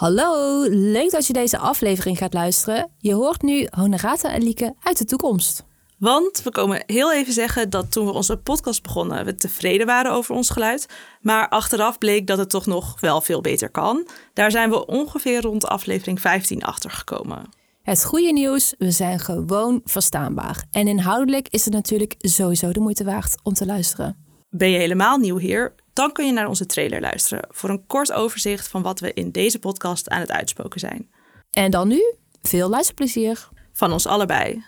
[0.00, 2.90] Hallo, leuk dat je deze aflevering gaat luisteren.
[2.98, 5.64] Je hoort nu Honorata en Lieke uit de toekomst.
[5.98, 10.12] Want we komen heel even zeggen dat toen we onze podcast begonnen, we tevreden waren
[10.12, 10.86] over ons geluid.
[11.20, 14.06] Maar achteraf bleek dat het toch nog wel veel beter kan.
[14.34, 17.48] Daar zijn we ongeveer rond aflevering 15 achter gekomen.
[17.82, 20.64] Het goede nieuws, we zijn gewoon verstaanbaar.
[20.70, 24.16] En inhoudelijk is het natuurlijk sowieso de moeite waard om te luisteren.
[24.50, 25.74] Ben je helemaal nieuw hier?
[25.92, 29.30] Dan kun je naar onze trailer luisteren voor een kort overzicht van wat we in
[29.30, 31.10] deze podcast aan het uitspoken zijn.
[31.50, 33.48] En dan nu, veel luisterplezier.
[33.72, 34.64] Van ons allebei.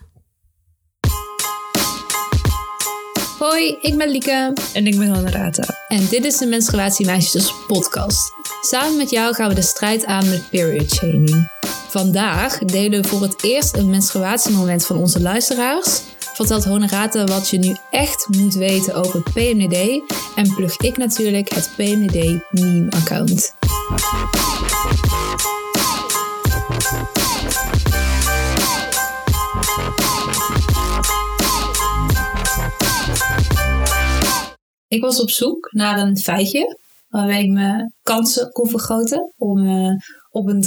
[3.42, 4.52] Hoi, ik ben Lieke.
[4.72, 5.62] En ik ben Honorata.
[5.88, 8.32] En dit is de Menstruatiemeisjes podcast.
[8.60, 11.48] Samen met jou gaan we de strijd aan met period shaming.
[11.88, 16.00] Vandaag delen we voor het eerst een menstruatiemoment van onze luisteraars.
[16.18, 20.02] Vertelt Honorata wat je nu echt moet weten over PMDD.
[20.36, 23.54] En plug ik natuurlijk het PMDD meme account.
[34.92, 39.94] Ik was op zoek naar een feitje waarbij ik mijn kansen kon vergroten om eh,
[40.30, 40.64] op een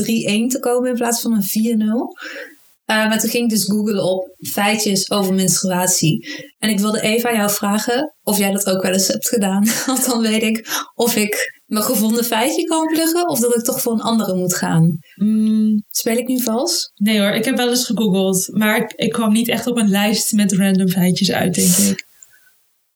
[0.49, 1.83] 3-1 te komen in plaats van een 4-0.
[1.85, 6.27] Uh, maar toen ging ik dus googlen op feitjes over menstruatie.
[6.57, 9.67] En ik wilde even aan jou vragen of jij dat ook wel eens hebt gedaan.
[9.85, 13.81] Want dan weet ik of ik mijn gevonden feitje kan pluggen of dat ik toch
[13.81, 14.97] voor een andere moet gaan.
[15.15, 16.91] Mm, Speel ik nu vals?
[16.95, 18.47] nee hoor, ik heb wel eens gegoogeld.
[18.51, 22.05] Maar ik, ik kwam niet echt op een lijst met random feitjes uit, denk ik.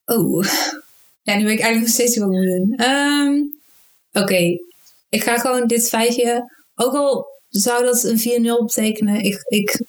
[0.06, 0.46] Oh.
[1.22, 2.74] Ja, nu weet ik eigenlijk nog steeds niet wat ik moet doen.
[2.76, 3.42] Ehm,
[4.24, 4.58] Oké,
[5.10, 6.44] ik ga gewoon dit feitje,
[6.76, 9.82] ook al zou dat een 4-0 betekenen, ik, ik,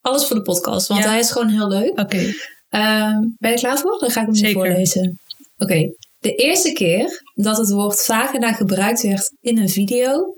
[0.00, 1.08] alles voor de podcast, want Ja.
[1.10, 1.98] hij is gewoon heel leuk.
[1.98, 2.32] Oké.
[2.68, 3.98] Ehm, ben je klaar voor?
[3.98, 5.18] Dan ga ik hem nu voorlezen.
[5.56, 10.34] Oké, de eerste keer dat het woord vagina gebruikt werd in een video,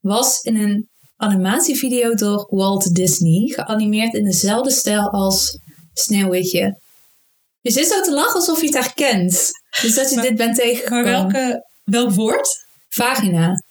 [0.00, 5.58] was in een animatievideo door Walt Disney, geanimeerd in dezelfde stijl als
[5.92, 6.80] Sneeuwwitje.
[7.60, 9.50] Je zit zo te lachen alsof je het herkent.
[9.82, 11.04] Dus dat je Maar- dit bent Maar tegengekomen.
[11.04, 12.48] welke, welk woord?
[12.88, 13.62] Vagina.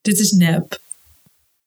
[0.00, 0.78] Dit is nep.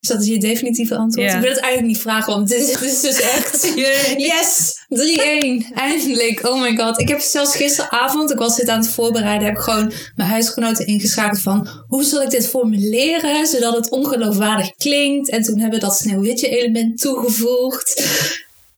[0.00, 1.32] Is dat je definitieve antwoord?
[1.32, 3.72] Ik wil het eigenlijk niet vragen, want dit is, dit is dus echt...
[4.30, 4.72] Yes!
[4.88, 5.72] 3-1.
[5.74, 6.46] Eindelijk.
[6.48, 7.00] Oh my god.
[7.00, 10.86] Ik heb zelfs gisteravond, ik was dit aan het voorbereiden, heb ik gewoon mijn huisgenoten
[10.86, 15.30] ingeschakeld van hoe zal ik dit formuleren zodat het ongeloofwaardig klinkt.
[15.30, 18.02] En toen hebben we dat sneeuwwitje element toegevoegd.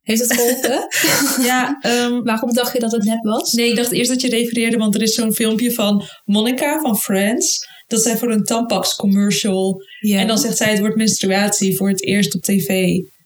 [0.07, 0.87] Heeft het geholpen?
[1.51, 3.53] Ja, ehm, Waarom dacht je dat het nep was?
[3.53, 6.99] nee, ik dacht eerst dat je refereerde, want er is zo'n filmpje van Monica van
[6.99, 7.67] Friends.
[7.87, 9.83] Dat zij voor een Tampax commercial.
[10.01, 12.69] En dan zegt zij het woord menstruatie voor het eerst op tv.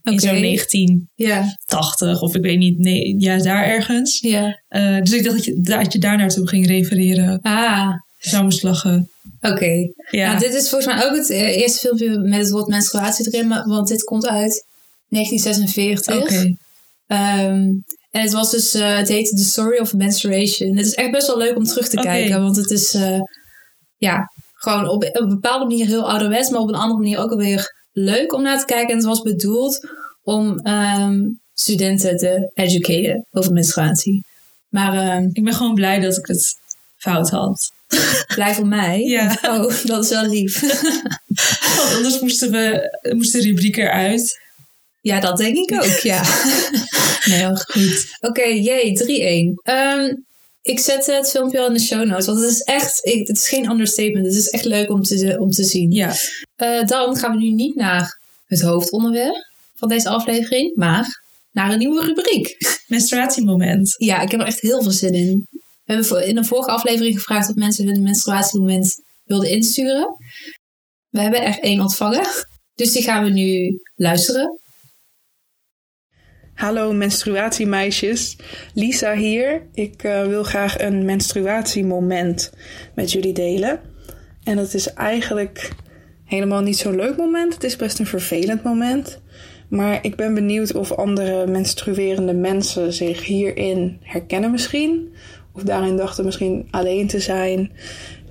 [0.02, 2.18] In zo'n 1980 Ja.
[2.20, 4.18] of ik weet niet, nee, ja, daar ergens.
[4.20, 4.60] Ja.
[4.68, 7.38] Eh, dus ik dacht dat je, dat je daar naartoe ging refereren.
[7.42, 7.88] Ah,
[8.18, 9.10] Zou moest lachen.
[9.40, 9.72] oké.
[10.10, 10.26] Ja.
[10.26, 13.48] Nou, dit is volgens mij ook het eh, eerste filmpje met het woord menstruatie erin,
[13.48, 14.66] want dit komt uit
[15.08, 16.16] 1946.
[16.16, 16.54] Oké.
[17.10, 17.68] Ehm,
[18.10, 20.76] en het was dus, eh, het heette The Story of Menstruation.
[20.76, 23.20] Het is echt best wel leuk om terug te kijken, want het is, eh,
[23.96, 27.30] ja, gewoon op, op een bepaalde manier heel ouderwets, maar op een andere manier ook
[27.30, 28.88] alweer leuk om naar te kijken.
[28.88, 29.88] En het was bedoeld
[30.22, 31.18] om ehm,
[31.54, 34.24] studenten te educaten over menstruatie.
[34.68, 36.54] Maar ehm, Ik ben gewoon blij dat ik het
[36.96, 37.70] fout had.
[38.34, 39.00] blij voor mij.
[39.00, 39.38] Ja.
[39.42, 40.60] Oh, dat is wel lief.
[41.76, 44.38] Want anders moesten we moest de rubriek eruit.
[45.00, 46.22] Ja, dat denk ik ook, ja.
[47.28, 48.16] nee, heel goed.
[48.20, 49.62] Oké, jee, 3-1.
[49.62, 50.14] Ehm,
[50.62, 53.36] ik zet het filmpje al in de show notes, want het is echt, ik, het
[53.36, 54.26] is geen understatement.
[54.26, 55.90] Het is echt leuk om te, om te zien.
[55.90, 56.14] Ja.
[56.56, 61.78] Eh, dan gaan we nu niet naar het hoofdonderwerp van deze aflevering, maar naar een
[61.78, 62.56] nieuwe rubriek.
[62.86, 63.94] Menstruatiemoment.
[63.96, 65.46] Ja, ik heb er echt heel veel zin in.
[65.84, 68.94] We hebben in een vorige aflevering gevraagd of mensen hun menstruatiemoment
[69.24, 70.16] wilden insturen.
[71.08, 72.26] We hebben er één ontvangen,
[72.74, 74.59] dus die gaan we nu luisteren.
[76.60, 78.36] Hallo menstruatiemeisjes,
[78.74, 79.62] Lisa hier.
[79.74, 82.52] Ik eh, wil graag een menstruatiemoment
[82.94, 83.80] met jullie delen.
[84.44, 85.70] En dat is eigenlijk
[86.24, 87.54] helemaal niet zo'n leuk moment.
[87.54, 89.20] Het is best een vervelend moment.
[89.68, 95.14] Maar ik ben benieuwd of andere menstruerende mensen zich hierin herkennen misschien.
[95.52, 97.72] Of daarin dachten misschien alleen te zijn.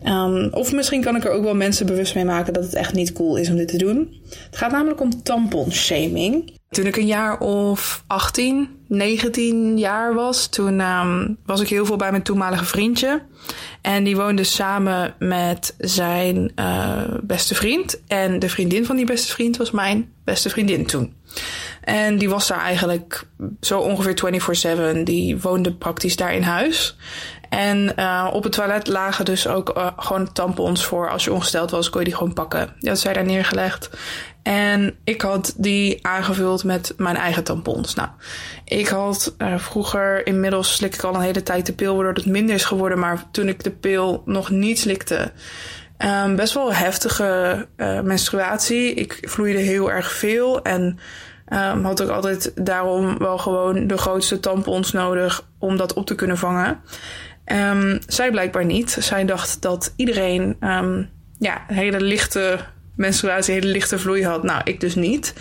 [0.04, 2.94] Ehm, of misschien kan ik er ook wel mensen bewust mee maken dat het echt
[2.94, 4.22] niet cool is om dit te doen.
[4.46, 6.58] Het gaat namelijk om tamponshaming.
[6.70, 11.96] Toen ik een jaar of 18, 19 jaar was, toen ehm, was ik heel veel
[11.96, 13.22] bij mijn toenmalige vriendje.
[13.82, 18.02] En die woonde samen met zijn eh, beste vriend.
[18.08, 21.14] En de vriendin van die beste vriend was mijn beste vriendin toen.
[21.82, 23.28] En die was daar eigenlijk
[23.62, 25.04] zo ongeveer 24-7.
[25.04, 26.98] Die woonde praktisch daar in huis.
[27.50, 31.10] En uh, op het toilet lagen dus ook uh, gewoon tampons voor.
[31.10, 32.76] Als je ongesteld was, kon je die gewoon pakken.
[32.80, 33.90] Die had zij daar neergelegd.
[34.50, 37.94] En ik had die aangevuld met mijn eigen tampons.
[37.94, 38.10] Nou,
[38.66, 42.26] ik had uh, vroeger, inmiddels slik ik al een hele tijd de pil, waardoor het
[42.26, 43.00] minder is geworden.
[43.00, 45.32] Maar toen ik de pil nog niet slikte,
[45.98, 47.68] um, best wel heftige
[48.04, 48.94] menstruatie.
[48.94, 51.00] Ik vloeide heel erg veel en
[51.54, 56.16] um, had ook altijd daarom wel gewoon de grootste tampons nodig om dat op te
[56.16, 56.80] kunnen vangen.
[57.46, 58.98] Um, zij blijkbaar niet.
[59.00, 60.58] Zij dacht dat iedereen
[61.40, 62.60] ja, een hele lichte
[63.00, 64.44] menstruatie, hele lichte vloei had.
[64.44, 65.34] Nou, ik dus niet.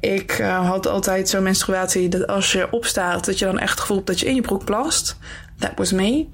[0.00, 4.06] Ik uh, had altijd zo'n menstruatie dat als je opstaat, dat je dan echt gevoelt
[4.06, 5.16] dat je in je broek plast.
[5.58, 6.26] That was me.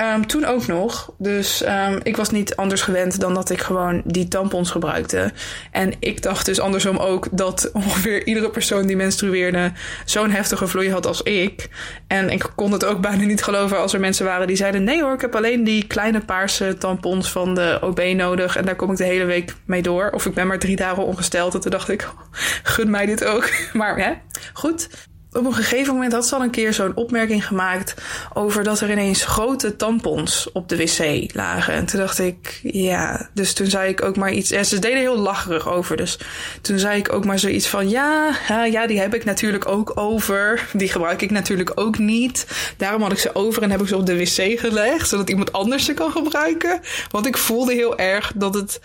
[0.00, 1.12] Um, toen ook nog.
[1.18, 5.32] Dus um, ik was niet anders gewend dan dat ik gewoon die tampons gebruikte.
[5.70, 9.72] En ik dacht dus andersom ook dat ongeveer iedere persoon die menstrueerde
[10.04, 11.68] zo'n heftige vloei had als ik.
[12.06, 15.02] En ik kon het ook bijna niet geloven als er mensen waren die zeiden: nee
[15.02, 18.56] hoor, ik heb alleen die kleine paarse tampons van de OB nodig.
[18.56, 20.10] En daar kom ik de hele week mee door.
[20.10, 21.54] Of ik ben maar drie dagen ongesteld.
[21.54, 22.08] En toen dacht ik:
[22.62, 23.50] gun mij dit ook.
[23.72, 24.20] Maar ja,
[24.52, 24.88] goed
[25.36, 27.94] op een gegeven moment had ze al een keer zo'n opmerking gemaakt
[28.32, 31.74] over dat er ineens grote tampons op de wc lagen.
[31.74, 34.50] En toen dacht ik, ja, dus toen zei ik ook maar iets.
[34.50, 35.96] En ze deden heel lacherig over.
[35.96, 36.18] Dus
[36.60, 38.36] toen zei ik ook maar zoiets van: ja,
[38.70, 40.68] ja, die heb ik natuurlijk ook over.
[40.72, 42.46] Die gebruik ik natuurlijk ook niet.
[42.76, 45.52] Daarom had ik ze over en heb ik ze op de wc gelegd, zodat iemand
[45.52, 46.80] anders ze kan gebruiken.
[47.10, 48.80] Want ik voelde heel erg dat het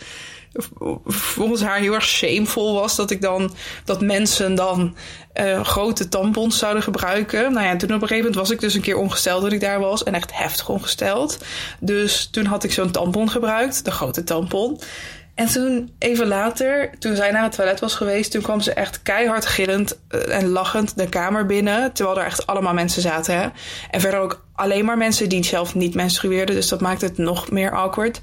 [1.06, 3.53] volgens haar heel erg shameful was dat ik dan
[3.86, 4.95] dat mensen dan
[5.33, 7.53] uh, grote tampons zouden gebruiken.
[7.53, 9.59] Nou ja, toen op een gegeven moment was ik dus een keer ongesteld dat ik
[9.59, 11.38] daar was en echt heftig ongesteld.
[11.80, 14.80] Dus toen had ik zo'n tampon gebruikt, de grote tampon.
[15.36, 19.01] En toen, even later, toen zij naar het toilet was geweest, toen kwam ze echt
[19.01, 21.94] keihard gillend uh, en lachend de kamer binnen.
[21.94, 23.38] Terwijl er echt allemaal mensen zaten.
[23.38, 23.48] Hè?
[23.92, 26.56] En verder ook alleen maar mensen die zelf niet menstrueerden.
[26.56, 28.19] Dus dat maakt het nog meer awkward.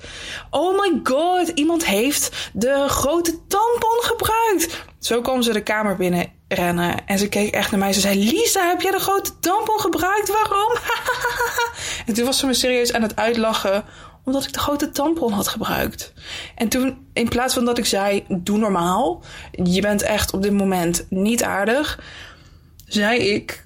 [0.51, 4.87] Oh my god, iemand heeft de grote tampon gebruikt.
[4.99, 7.07] Zo kwam ze de kamer binnen rennen.
[7.07, 7.93] En ze keek echt naar mij.
[7.93, 10.29] Ze zei: Lisa, heb jij de grote tampon gebruikt?
[10.29, 10.73] Waarom?
[12.07, 13.85] en toen was ze me serieus aan het uitlachen
[14.29, 16.13] omdat ik de grote tampon had gebruikt.
[16.55, 20.53] En toen, in plaats van dat ik zei: Doe normaal, je bent echt op dit
[20.53, 22.01] moment niet aardig,
[22.87, 23.63] zei ik: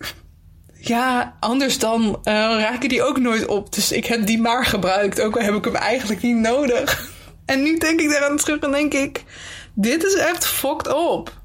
[0.74, 3.74] Ja, anders dan uh, raken die ook nooit op.
[3.74, 7.00] Dus ik heb die maar gebruikt, ook al heb ik hem eigenlijk niet nodig.
[7.44, 9.24] En nu denk ik daaraan terug en denk ik:
[9.74, 11.40] Dit is echt fucked up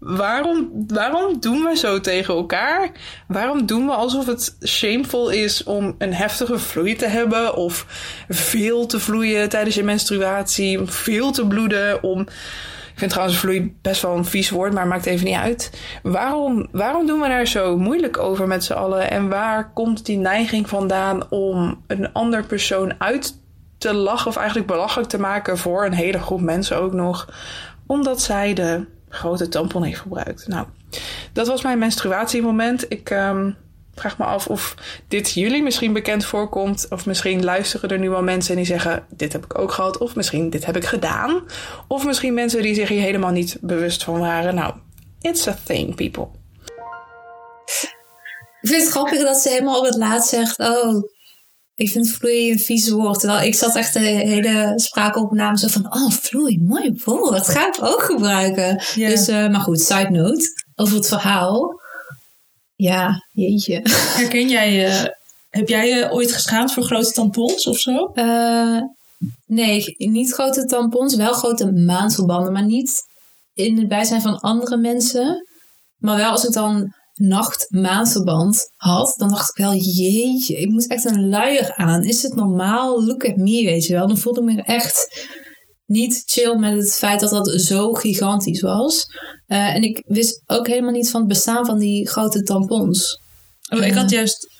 [0.00, 2.90] waarom, waarom doen we zo tegen elkaar?
[3.28, 7.54] Waarom doen we alsof het shameful is om een heftige vloei te hebben?
[7.56, 7.86] Of
[8.28, 10.80] veel te vloeien tijdens je menstruatie?
[10.84, 12.02] Veel te bloeden?
[12.02, 12.20] Om...
[12.92, 15.80] Ik vind trouwens vloei best wel een vies woord, maar maakt even niet uit.
[16.02, 19.10] Waarom, waarom doen we daar zo moeilijk over met z'n allen?
[19.10, 23.38] En waar komt die neiging vandaan om een ander persoon uit
[23.78, 24.28] te lachen...
[24.28, 27.28] of eigenlijk belachelijk te maken voor een hele groep mensen ook nog...
[27.86, 30.48] omdat zij de grote tampon heeft gebruikt.
[30.48, 30.66] Nou,
[31.32, 32.84] dat was mijn menstruatiemoment.
[32.88, 33.56] Ik um,
[33.94, 34.74] vraag me af of
[35.08, 36.86] dit jullie misschien bekend voorkomt.
[36.90, 39.98] Of misschien luisteren er nu wel mensen die zeggen: Dit heb ik ook gehad.
[39.98, 41.42] Of misschien dit heb ik gedaan.
[41.88, 44.54] Of misschien mensen die zich hier helemaal niet bewust van waren.
[44.54, 44.74] Nou,
[45.20, 46.28] it's a thing, people.
[48.60, 51.02] Ik vind het grappig dat ze helemaal op het laatst zegt: Oh,
[51.80, 53.20] ik vind vloei een vies woord.
[53.20, 55.94] Terwijl ik zat echt de hele spraakopname zo van...
[55.94, 57.48] Oh, vloei, mooi woord.
[57.48, 58.82] Ga ik ook gebruiken.
[58.94, 60.44] Dus, uh, maar goed, side note.
[60.74, 61.80] Over het verhaal.
[62.74, 63.80] Ja, jeetje.
[64.16, 65.16] Herken jij je...
[65.48, 68.10] Heb jij je ooit geschaamd voor grote tampons of zo?
[68.14, 68.80] Uh,
[69.46, 71.14] nee, niet grote tampons.
[71.14, 72.52] Wel grote maandverbanden.
[72.52, 73.02] Maar niet
[73.54, 75.46] in het bijzijn van andere mensen.
[75.96, 81.04] Maar wel als ik dan nacht-maandverband had, dan dacht ik wel, jeetje, ik moet echt
[81.04, 82.04] een luier aan.
[82.04, 83.04] Is het normaal?
[83.04, 84.06] Look at me, weet je wel.
[84.06, 85.28] Dan voelde ik me echt
[85.86, 89.06] niet chill met het feit dat dat zo gigantisch was.
[89.46, 93.20] Uh, en ik wist ook helemaal niet van het bestaan van die grote tampons.
[93.72, 94.58] Oh, ik had juist...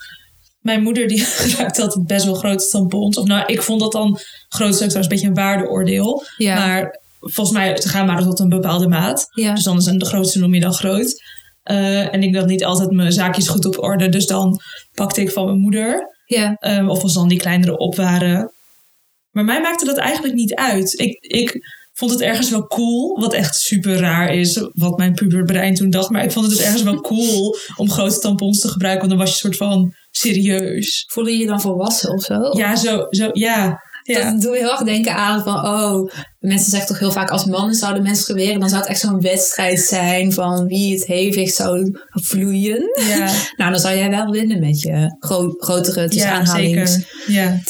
[0.60, 3.18] Mijn moeder die gebruikte altijd best wel grote tampons.
[3.18, 6.24] Of nou, ik vond dat dan groot stuk een beetje een waardeoordeel.
[6.36, 6.54] Ja.
[6.54, 9.26] Maar volgens mij, ze gaan maar tot een bepaalde maat.
[9.30, 9.54] Ja.
[9.54, 11.22] Dus dan is een, de grootste noem je dan groot.
[11.70, 14.08] Uh, en ik had niet altijd mijn zaakjes goed op orde.
[14.08, 14.60] Dus dan
[14.94, 16.18] pakte ik van mijn moeder.
[16.24, 16.56] Ja.
[16.60, 18.52] Um, of als dan die kleinere op waren.
[19.30, 20.98] Maar mij maakte dat eigenlijk niet uit.
[20.98, 21.60] Ik, ik
[21.92, 23.20] vond het ergens wel cool.
[23.20, 24.68] Wat echt super raar is.
[24.72, 26.10] Wat mijn puberbrein toen dacht.
[26.10, 29.08] Maar ik vond het dus ergens wel cool om grote tampons te gebruiken.
[29.08, 31.04] Want dan was je een soort van serieus.
[31.06, 32.58] Voelde je je dan volwassen of zo?
[32.58, 33.88] Ja, zo, zo ja.
[34.02, 34.32] Ja.
[34.32, 36.10] Dat je heel erg denken aan van, oh,
[36.40, 39.80] mensen zeggen toch heel vaak als mannen zouden menstrueren, dan zou het echt zo'n wedstrijd
[39.80, 42.82] zijn van wie het hevig zou vloeien.
[43.08, 43.32] Ja.
[43.56, 47.04] nou, dan zou jij wel winnen met je gro grotere tussen Ja, aanhalingstekens.
[47.26, 47.60] Ja.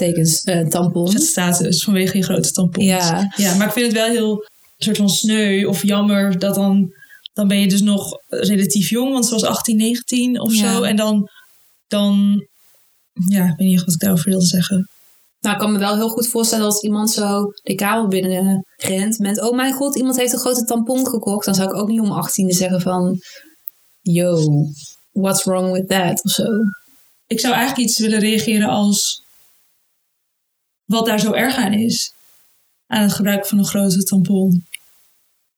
[0.44, 1.12] eh, tampon.
[1.12, 2.86] Het status vanwege je grote tampons.
[2.86, 3.32] Ja.
[3.36, 6.92] ja, maar ik vind het wel heel soort van sneu of jammer dat dan,
[7.32, 10.72] dan ben je dus nog relatief jong, want ze was 18, 19 of Ja.
[10.74, 10.82] zo.
[10.82, 11.28] En dan,
[11.88, 12.44] dan,
[13.28, 14.88] ja, ik weet niet echt wat ik daarover wilde zeggen.
[15.40, 19.18] Nou, ik kan me wel heel goed voorstellen als iemand zo de kamer binnen rent
[19.18, 19.42] met...
[19.42, 21.44] Oh mijn god, iemand heeft een grote tampon gekocht.
[21.44, 23.18] Dan zou ik ook niet om 18 zeggen van...
[24.00, 24.46] Yo,
[25.12, 26.24] what's wrong with that?
[26.24, 26.46] Of zo.
[27.26, 29.22] Ik zou eigenlijk iets willen reageren als
[30.84, 32.12] wat daar zo erg aan is.
[32.86, 34.66] Aan het gebruik van een grote tampon.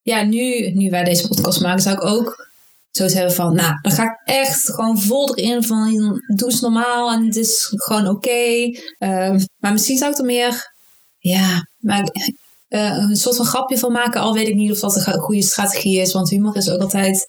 [0.02, 2.51] Ja, nu, nu wij deze podcast maken, zou ik ook
[2.92, 3.54] zo hebben van...
[3.54, 6.20] Nou, dan ga ik echt gewoon vol erin van...
[6.36, 8.70] Doe eens normaal en het is gewoon oké.
[8.98, 10.72] Ehm, maar misschien zou ik er meer...
[11.18, 12.08] Ja, maar...
[12.68, 14.20] eh, een soort van grapje van maken.
[14.20, 16.12] Al weet ik niet of dat een goede strategie is.
[16.12, 17.28] Want humor is ook altijd...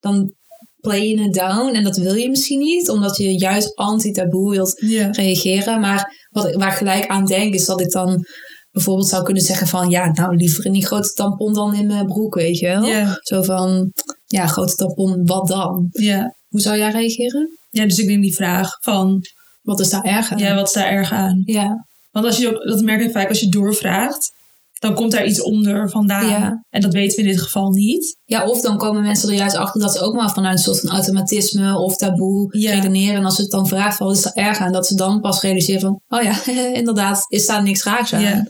[0.00, 0.34] Dan
[0.80, 1.74] play je het down.
[1.74, 2.88] En dat wil je misschien niet.
[2.88, 4.80] Omdat je juist anti-taboe wilt
[5.10, 5.80] reageren.
[5.80, 8.24] Maar wat waar ik gelijk aan denk is dat ik dan
[8.70, 9.90] bijvoorbeeld zou kunnen zeggen van...
[9.90, 13.16] Ja, nou liever in die grote tampon dan in mijn broek, weet je wel.
[13.20, 13.92] Zo van,
[14.36, 15.88] ja, grote tampon, wat dan?
[15.90, 16.34] Ja.
[16.48, 17.58] Hoe zou jij reageren?
[17.70, 19.20] ja, dus ik denk die vraag van,
[19.62, 20.38] Wat is daar erg aan?
[20.38, 21.42] ja, wat is daar erg aan?
[21.44, 24.30] Ja, Want als je dat merk ik vaak als je doorvraagt,
[24.78, 26.28] dan komt daar iets onder vandaan.
[26.28, 26.64] Ja.
[26.70, 28.16] En dat weten we in dit geval niet.
[28.24, 30.80] ja, of dan komen mensen er juist achter dat ze ook maar vanuit een soort
[30.80, 32.74] van automatisme of taboe Ja.
[32.74, 33.14] redeneren.
[33.16, 34.72] En als ze het dan vraagt, wat is er erg aan?
[34.72, 36.46] Dat ze dan pas realiseren van, oh ja,
[36.80, 38.20] inderdaad, is daar niks raars aan.
[38.20, 38.46] Ja.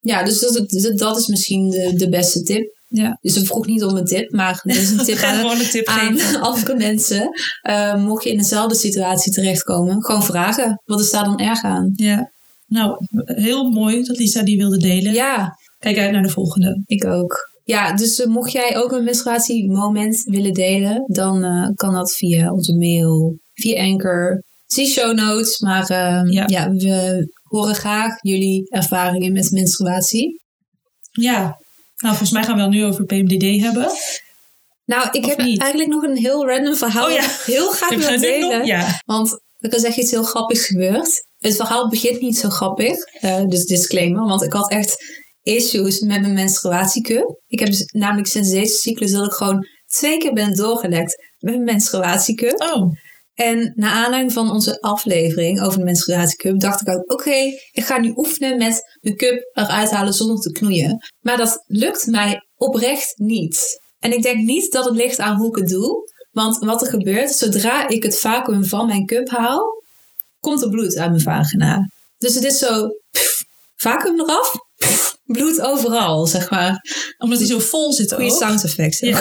[0.00, 2.78] Ja, dus dat, dat- dat is misschien de, de beste tip.
[2.92, 3.18] Ja.
[3.20, 5.86] Dus ze vroeg niet om een tip, maar dit is een tip aan, een tip
[5.86, 7.28] aan andere mensen.
[7.60, 10.82] Eh, mocht je in dezelfde situatie terechtkomen, gewoon vragen.
[10.84, 11.92] Wat is daar dan erg aan?
[11.94, 12.30] Ja.
[12.66, 15.12] Nou, heel mooi dat Lisa die wilde delen.
[15.12, 16.82] Ja, Kijk uit naar de volgende.
[16.86, 17.48] ik ook.
[17.64, 22.52] Ja, dus eh, mocht jij ook een menstruatiemoment willen delen, dan eh, kan dat via
[22.52, 24.42] onze mail, via Anchor.
[24.66, 26.44] Zie show notes, maar eh, Ja.
[26.46, 26.70] ja.
[26.70, 30.40] we horen graag jullie ervaringen met menstruatie.
[31.10, 31.56] Ja.
[32.02, 33.90] Nou, volgens mij gaan we het nu over PMDD hebben.
[34.84, 35.60] Nou, ik Of heb niet?
[35.60, 37.06] eigenlijk nog een heel random verhaal.
[37.06, 37.24] Oh ja.
[37.44, 38.50] Heel graag Heb je wil het nu nog?
[38.50, 38.66] delen.
[38.66, 39.00] Ja.
[39.04, 41.24] Want er is echt iets heel grappigs gebeurd.
[41.38, 42.96] Het verhaal begint niet zo grappig.
[43.20, 44.24] eh, dus disclaimer.
[44.26, 44.96] Want ik had echt
[45.42, 47.40] issues met mijn menstruatiecup.
[47.46, 51.52] Ik heb dus namelijk sinds deze cyclus dat ik gewoon twee keer ben doorgelekt met
[51.52, 52.60] mijn menstruatiecup.
[52.60, 52.92] Oh.
[53.40, 57.36] En na aanleiding van onze aflevering over de menstruatiecup dacht ik ook, oké,
[57.72, 61.08] ik ga nu oefenen met mijn cup eruit halen zonder te knoeien.
[61.20, 63.80] Maar dat lukt mij oprecht niet.
[63.98, 66.12] En ik denk niet dat het ligt aan hoe ik het doe.
[66.30, 69.82] Want wat er gebeurt, zodra ik het vacuüm van mijn cup haal,
[70.40, 71.90] komt er bloed uit mijn vagina.
[72.18, 73.44] Dus het is zo, pff,
[73.76, 76.84] vacuüm eraf, pff, bloed overal, zeg maar.
[77.18, 78.38] Omdat hij zo vol zit Goede ook.
[78.38, 78.98] sound effects.
[78.98, 79.20] Ja.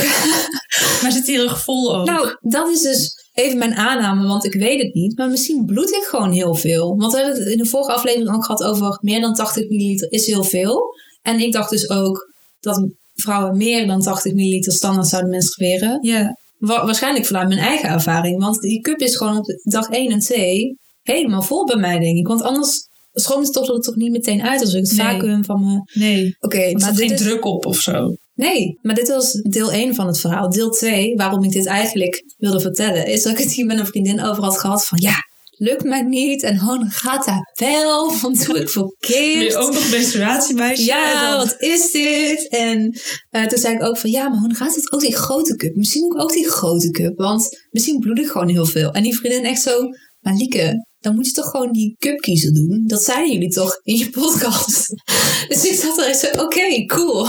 [1.02, 2.06] Maar zit hij erg vol ook.
[2.06, 5.18] Nou, dat is dus even mijn aanname, want ik weet het niet.
[5.18, 6.96] Maar misschien bloed ik gewoon heel veel.
[6.98, 10.12] Want we hebben het in de vorige aflevering ook gehad over meer dan 80 milliliter
[10.12, 10.82] is heel veel.
[11.22, 15.98] En ik dacht dus ook dat vrouwen meer dan 80 milliliter standaard zouden menstrueren.
[16.02, 16.38] ja.
[16.58, 18.40] Wa- waarschijnlijk vanuit mijn eigen ervaring.
[18.42, 22.18] Want die cup is gewoon op dag 1 en 2 helemaal vol bij mij, denk
[22.18, 22.28] ik.
[22.28, 25.06] Want anders stroomt het toch, er toch niet meteen uit als ik het Nee.
[25.08, 26.00] vacuüm van me...
[26.00, 26.36] Nee.
[26.40, 27.22] Oké, Er maar dit geen is...
[27.22, 28.16] druk op of zo.
[28.40, 30.50] Nee, maar dit was deel 1 van het verhaal.
[30.50, 33.86] Deel 2, waarom ik dit eigenlijk wilde vertellen, is dat ik het hier met een
[33.86, 35.16] vriendin over had gehad van ja,
[35.50, 39.56] lukt mij niet en oh, dan gaat dat wel, want doe ik Ben je verkeerd.
[39.56, 40.84] ook nog menstruatiemeisje?
[40.84, 42.48] Ja, wat is dit?
[42.48, 45.56] En eh, toen zei ik ook van ja, maar hoe gaat het ook die grote
[45.56, 45.76] cup?
[45.76, 48.92] Misschien ook, ook die grote cup, want misschien bloed ik gewoon heel veel.
[48.92, 49.82] En die vriendin echt zo,
[50.20, 52.84] maar Lieke, dan moet je toch gewoon die cup kiezen doen.
[52.88, 54.88] Dat zeiden jullie toch in je podcast.
[55.48, 57.26] Dus ik zat er echt zo, oké, cool.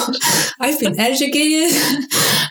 [0.66, 1.80] I've been educated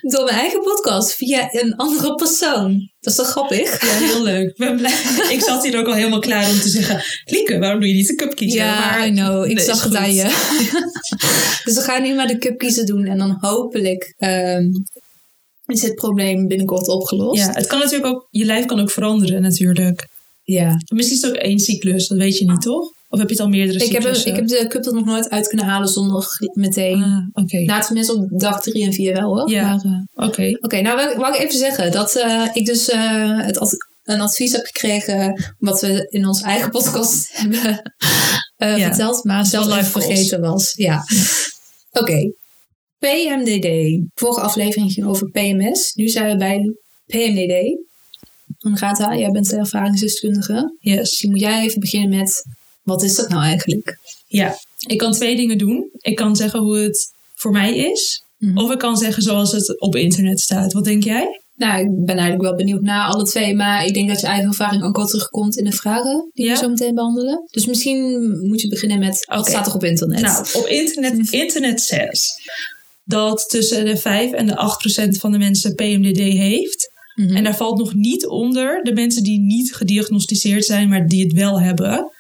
[0.02, 2.92] door mijn eigen podcast via een andere persoon.
[3.00, 3.82] Dat is toch grappig?
[3.82, 4.50] Ja, heel leuk.
[4.50, 4.92] Ik ben blij.
[5.36, 7.04] Ik zat hier ook al helemaal klaar om te zeggen...
[7.26, 8.60] Lieke, waarom doe je niet de cup kiezen?
[8.60, 9.46] Ja, maar, I know.
[9.46, 10.24] Ik Nee, zag het aan je.
[11.66, 13.06] dus we gaan nu maar de cup kiezen doen.
[13.06, 14.66] En dan hopelijk ehm,
[15.66, 17.40] is het probleem binnenkort opgelost.
[17.40, 18.28] Ja, het kan natuurlijk ook...
[18.30, 20.08] Je lijf kan ook veranderen natuurlijk.
[20.52, 20.76] Ja.
[20.94, 22.08] Misschien is het ook één cyclus.
[22.08, 22.98] Dat weet je niet, toch?
[23.08, 25.30] Of heb je het al meerdere Ik, heb, ik heb de cup er nog nooit
[25.30, 27.04] uit kunnen halen zonder meteen...
[27.04, 27.58] Ah, oké.
[27.58, 29.50] Nou, tenminste op dag drie en vier wel hoor.
[29.50, 29.80] Ja.
[29.84, 30.58] Eh, Oké.
[30.62, 34.22] Oké, nou wil, wou ik even zeggen dat eh, ik dus eh, het ad- een
[34.22, 37.94] advies heb gekregen wat we in onze eigen podcast hebben
[38.58, 40.74] Ja, verteld, maar zelf vergeten was.
[40.76, 41.04] Ja.
[41.92, 42.32] Oké.
[42.98, 44.00] PMDD.
[44.14, 45.94] Vorige aflevering ging over PMS.
[45.94, 46.74] Nu zijn we bij
[47.06, 47.88] PMDD.
[48.60, 50.76] En Gata, jij bent de ervaringsdeskundige.
[50.80, 51.24] Yes.
[51.24, 52.44] Moet jij even beginnen met
[52.84, 53.98] wat is dat nou eigenlijk?
[54.28, 54.58] Ja.
[54.88, 55.90] Ik kan twee dingen doen.
[55.98, 58.24] Ik kan zeggen hoe het voor mij is.
[58.38, 58.58] Mhm.
[58.58, 60.74] Of ik kan zeggen zoals het op internet staat.
[60.74, 61.42] Wat denk jij?
[61.56, 63.56] Nou, ik ben eigenlijk wel benieuwd naar alle twee.
[63.56, 66.52] Maar ik denk dat je eigen ervaring ook wel terugkomt in de vragen die Ja.
[66.52, 67.48] we zo meteen behandelen.
[67.52, 69.50] Dus misschien moet je beginnen met wat Oké.
[69.50, 70.22] staat er op internet?
[70.22, 72.34] Nou, op internet, internet zegt
[73.04, 76.89] dat tussen de 5 en de 8 procent van de mensen PMDD heeft.
[77.20, 77.36] Mhm.
[77.36, 81.34] En daar valt nog niet onder de mensen die niet gediagnosticeerd zijn, maar die het
[81.34, 82.12] wel hebben.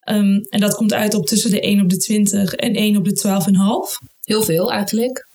[0.00, 3.04] Ehm, en dat komt uit op tussen de 1 op de 20 en 1 op
[3.04, 3.98] de 12,5.
[4.20, 5.28] Heel veel eigenlijk.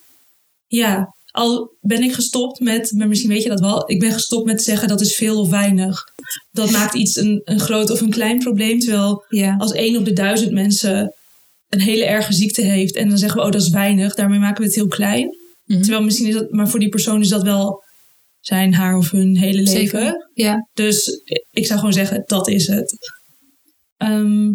[0.67, 4.45] Ja, al ben ik gestopt met, maar misschien weet je dat wel, ik ben gestopt
[4.45, 6.03] met zeggen dat is veel of weinig.
[6.51, 8.79] Dat maakt iets een, een groot of een klein probleem.
[8.79, 9.55] Terwijl Ja.
[9.57, 11.13] als één op de duizend mensen
[11.69, 14.61] een hele erge ziekte heeft en dan zeggen we, oh dat is weinig, daarmee maken
[14.61, 15.37] we het heel klein.
[15.65, 15.81] Mhm.
[15.81, 17.83] Terwijl misschien is dat, maar voor die persoon is dat wel
[18.39, 19.99] zijn, haar of hun hele leven.
[19.99, 20.29] Zeker.
[20.33, 20.67] Ja.
[20.73, 22.97] Dus ik zou gewoon zeggen, dat is het.
[23.97, 24.53] Ehm,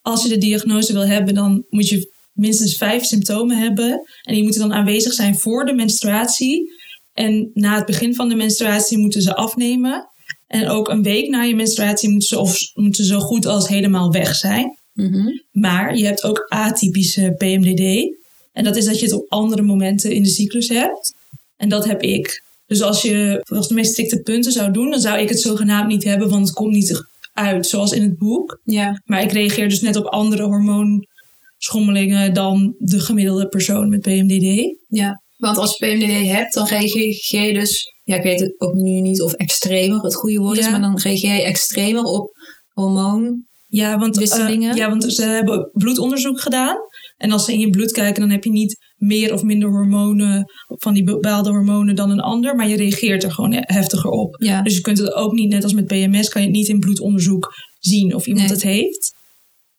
[0.00, 3.90] als je de diagnose wil hebben, dan moet je minstens vijf symptomen hebben.
[4.22, 6.72] En die moeten dan aanwezig zijn voor de menstruatie.
[7.12, 10.08] En na het begin van de menstruatie moeten ze afnemen.
[10.46, 13.68] En ook een week na je menstruatie moeten ze, of, moeten ze zo goed als
[13.68, 14.78] helemaal weg zijn.
[14.92, 15.28] Mhm.
[15.50, 18.14] Maar je hebt ook atypische PMDD.
[18.52, 21.14] En dat is dat je het op andere momenten in de cyclus hebt.
[21.56, 22.44] En dat heb ik.
[22.66, 25.88] Dus als je volgens de meest strikte punten zou doen, dan zou ik het zogenaamd
[25.88, 28.60] niet hebben, want het komt niet uit zoals in het boek.
[28.64, 29.02] Ja.
[29.04, 34.76] Maar ik reageer dus net op andere hormoonschommelingen dan de gemiddelde persoon met PMDD.
[34.88, 35.22] Ja.
[35.36, 37.94] Want als je PMDD hebt, dan reageer je dus...
[38.02, 40.98] Ja, ik weet het ook nu niet of extremer het goede woord is, maar dan
[40.98, 42.30] reageer je extremer op
[42.72, 43.44] hormoon.
[43.66, 46.76] Ja, want, eh, ja, want ze hebben bloedonderzoek gedaan.
[47.16, 50.52] En als ze in je bloed kijken, dan heb je niet meer of minder hormonen,
[50.66, 52.56] van die bepaalde hormonen dan een ander.
[52.56, 54.36] Maar je reageert er gewoon heftiger op.
[54.42, 54.62] Ja.
[54.62, 56.80] Dus je kunt het ook niet, net als met PMS, kan je het niet in
[56.80, 58.54] bloedonderzoek zien of iemand Nee.
[58.54, 59.14] het heeft.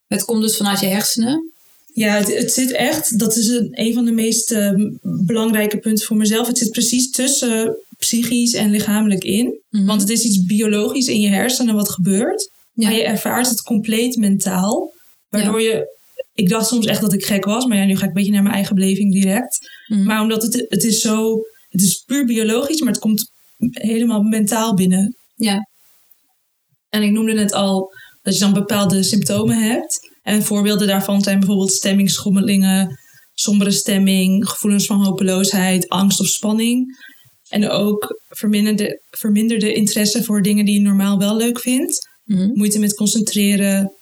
[0.07, 1.51] Het komt dus vanuit je hersenen.
[1.93, 4.71] Ja, het, het zit echt, dat is een, een van de meest eh,
[5.25, 6.47] belangrijke punten voor mezelf.
[6.47, 9.62] Het zit precies tussen psychisch en lichamelijk in.
[9.69, 9.86] Mhm.
[9.86, 12.50] Want het is iets biologisch in je hersenen wat gebeurt.
[12.74, 12.88] Ja.
[12.88, 14.91] Maar je ervaart het compleet mentaal.
[15.29, 15.97] Waardoor je,
[16.38, 17.65] ik dacht soms echt dat ik gek was.
[17.65, 19.70] Maar ja, nu ga ik een beetje naar mijn eigen beleving direct.
[19.88, 20.03] Mhm.
[20.03, 21.39] Maar omdat het, het is zo,
[21.70, 23.32] het is puur biologisch, maar het komt
[23.72, 25.15] helemaal mentaal binnen.
[25.36, 25.67] Ja.
[26.89, 30.00] En ik noemde net al dat je dan bepaalde symptomen hebt.
[30.21, 33.00] En voorbeelden daarvan zijn bijvoorbeeld stemmingschommelingen,
[33.34, 36.97] sombere stemming, gevoelens van hopeloosheid, angst of spanning.
[37.50, 42.10] En ook verminderde, verminderde interesse voor dingen die je normaal wel leuk vindt.
[42.23, 42.50] Mhm.
[42.54, 43.93] Moeite met concentreren,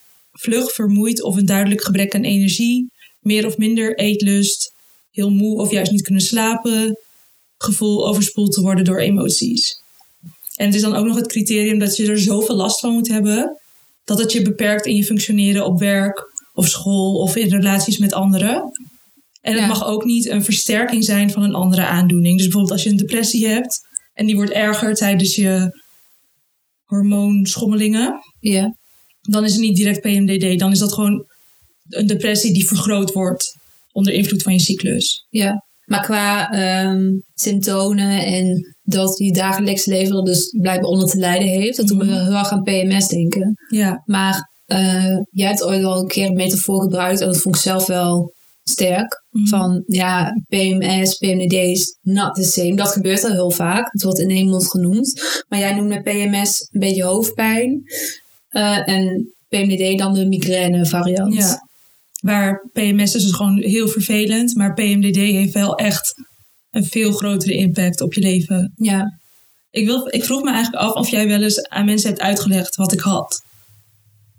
[0.42, 2.92] vlug, vermoeid of een duidelijk gebrek aan energie.
[3.20, 4.74] Meer of minder eetlust,
[5.12, 7.00] heel moe of juist niet kunnen slapen.
[7.58, 9.82] Gevoel overspoeld te worden door emoties.
[10.56, 13.08] En het is dan ook nog het criterium dat je er zoveel last van moet
[13.08, 13.60] hebben.
[14.04, 18.14] Dat het je beperkt in je functioneren op werk of school of in relaties met
[18.14, 18.56] anderen.
[19.42, 19.68] En het Ja.
[19.68, 22.34] mag ook niet een versterking zijn van een andere aandoening.
[22.36, 23.80] Dus bijvoorbeeld als je een depressie hebt
[24.14, 25.82] en die wordt erger tijdens je
[26.84, 28.76] hormoonschommelingen, Ja.
[29.30, 30.60] Dan is het niet direct PMDD.
[30.60, 31.26] Dan is dat gewoon
[31.90, 33.54] een depressie die vergroot wordt
[33.92, 35.26] onder invloed van je cyclus.
[35.30, 35.64] Ja.
[35.86, 41.48] Maar qua ehm, symptomen en dat je dagelijks leven er dus blijkbaar onder te lijden
[41.48, 42.14] heeft, dat doet me Mhm.
[42.24, 43.54] heel erg aan PMS denken.
[43.70, 47.56] Ja, Maar eh, jij hebt ooit al een keer een metafoor gebruikt en dat vond
[47.56, 48.34] ik zelf wel
[48.64, 49.24] sterk.
[49.30, 49.46] Mhm.
[49.48, 52.76] Van ja, PMS, PMDD is not the same.
[52.76, 53.92] Dat gebeurt al heel vaak.
[53.92, 55.22] Het wordt in één mond genoemd.
[55.50, 57.84] Maar jij noemde PMS een beetje hoofdpijn.
[58.56, 61.34] Eh, en PMDD dan de migraine variant.
[61.34, 61.68] ja.
[62.22, 66.14] Waar PMS is dus gewoon heel vervelend, maar PMDD heeft wel echt
[66.72, 68.74] een veel grotere impact op je leven.
[68.76, 69.20] ja.
[69.70, 72.76] Ik, wil, ik vroeg me eigenlijk af of jij wel eens aan mensen hebt uitgelegd
[72.76, 73.42] wat ik had.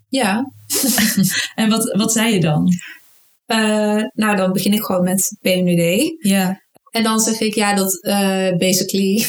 [0.09, 0.44] Ja.
[1.55, 2.68] En wat, wat zei je dan?
[3.46, 6.14] Eh, nou, dan begin ik gewoon met PMDD.
[6.29, 9.24] Ja, En dan zeg ik ja, dat eh, basically.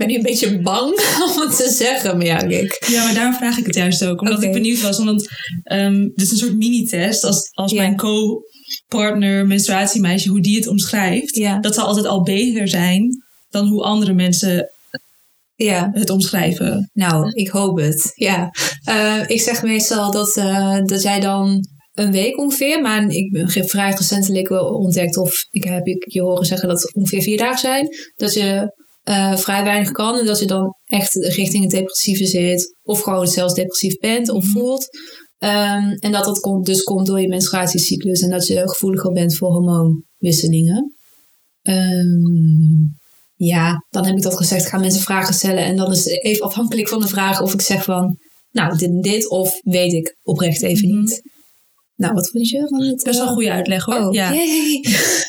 [0.00, 0.90] Ik ben nu een beetje bang
[1.34, 2.84] om het te zeggen, maar ja, kijk.
[2.86, 4.20] ja maar daarom vraag ik het juist ook.
[4.20, 4.98] Omdat ik benieuwd was.
[5.04, 5.28] Want
[5.62, 7.24] ehm dit is een soort mini-test.
[7.24, 11.42] Als, als mijn co-partner, menstruatiemeisje, hoe die het omschrijft.
[11.60, 14.70] Dat zal altijd al beter zijn dan hoe andere mensen
[15.54, 16.90] Ja, het omschrijven.
[16.92, 18.12] nou, ik hoop het.
[18.14, 18.50] Ja.
[18.84, 23.70] Eh, ik zeg meestal dat, eh, dat jij dan een week ongeveer, maar ik heb
[23.70, 27.38] vrij recentelijk wel ontdekt, of ik heb ik je horen zeggen dat het ongeveer vier
[27.38, 28.78] dagen zijn, dat je
[29.10, 33.26] eh, vrij weinig kan en dat je dan echt richting het depressieve zit, of gewoon
[33.26, 34.52] zelfs depressief bent of Mhm.
[34.52, 34.86] voelt.
[35.38, 39.36] Ehm, en dat dat komt, dus komt door je menstruatiecyclus en dat je gevoeliger bent
[39.36, 40.94] voor hormoonwisselingen.
[41.62, 42.84] Ehm,
[43.34, 44.66] ja, dan heb ik dat gezegd.
[44.68, 45.64] Gaan mensen vragen stellen.
[45.64, 48.16] En dan is het even afhankelijk van de vraag of ik zeg van...
[48.50, 49.28] Nou, dit en dit.
[49.28, 50.98] Of weet ik oprecht even Mhm.
[51.00, 51.22] niet.
[51.96, 53.02] Nou, wat vond je van het?
[53.04, 54.06] Best wel een goede uitleg hoor.
[54.06, 54.32] Oh, ja.
[54.34, 54.84] yay.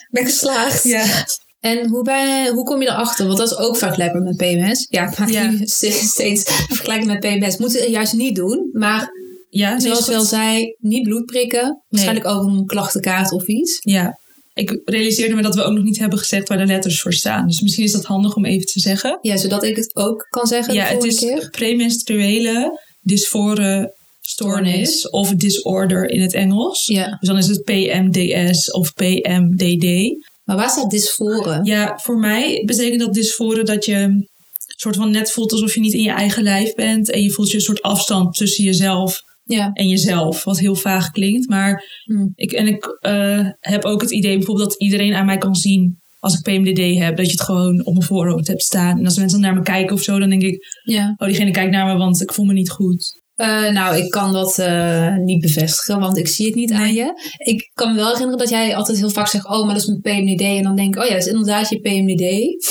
[0.09, 0.83] ben geslaagd.
[0.83, 1.25] Ja.
[1.61, 3.25] En hoe, hoe kom je erachter?
[3.25, 4.85] Want dat is ook vergelijkbaar met PMS.
[4.89, 5.49] Ja, ik maak Ja.
[5.49, 7.57] nu steeds vergelijking met PMS.
[7.57, 8.69] Moeten we juist niet doen.
[8.73, 9.09] Maar
[9.49, 10.29] Ja, zoals is we al goed.
[10.29, 11.81] zei, niet bloed prikken.
[11.89, 13.77] Waarschijnlijk ook een klachtenkaart of iets.
[13.83, 14.19] Ja.
[14.53, 17.47] Ik realiseerde me dat we ook nog niet hebben gezegd waar de letters voor staan.
[17.47, 19.17] Dus misschien is dat handig om even te zeggen.
[19.21, 26.09] Ja, zodat ik het ook kan zeggen Ja, het is premenstruele dysfore stoornis of disorder
[26.09, 26.85] in het Engels.
[26.85, 27.17] Ja.
[27.19, 30.15] Dus dan is het PMDS of PMDD.
[30.51, 31.63] Maar waar staat dysforen?
[31.65, 34.29] Ja, voor mij betekent dat dysfore dat je
[34.65, 37.11] soort van net voelt alsof je niet in je eigen lijf bent.
[37.11, 39.69] En je voelt je een soort afstand tussen jezelf Ja.
[39.73, 40.43] en jezelf.
[40.43, 41.49] Wat heel vaag klinkt.
[41.49, 42.27] Maar Hm.
[42.35, 45.99] ik, en ik eh, heb ook het idee bijvoorbeeld dat iedereen aan mij kan zien
[46.19, 47.17] als ik PMDD heb.
[47.17, 48.97] Dat je het gewoon op mijn voorhoofd hebt staan.
[48.97, 50.59] En als mensen dan naar me kijken of zo, dan denk ik...
[50.83, 51.13] ja.
[51.17, 53.20] Oh, diegene kijkt naar me, want ik voel me niet goed.
[53.41, 57.13] Eh, nou, ik kan dat eh, niet bevestigen, want ik zie het niet aan je.
[57.37, 59.87] Ik kan me wel herinneren dat jij altijd heel vaak zegt: Oh, maar dat is
[59.87, 60.41] mijn PMDD.
[60.41, 62.25] En dan denk ik: Oh ja, dat is inderdaad je PMDD.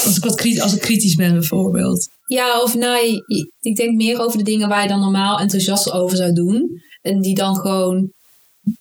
[0.04, 2.08] Als ik, wat kritisch, als ik kritisch ben bijvoorbeeld.
[2.26, 3.22] Ja, of nou,
[3.60, 6.68] ik denk meer over de dingen waar je dan normaal enthousiast over zou doen.
[7.00, 8.12] En die dan gewoon,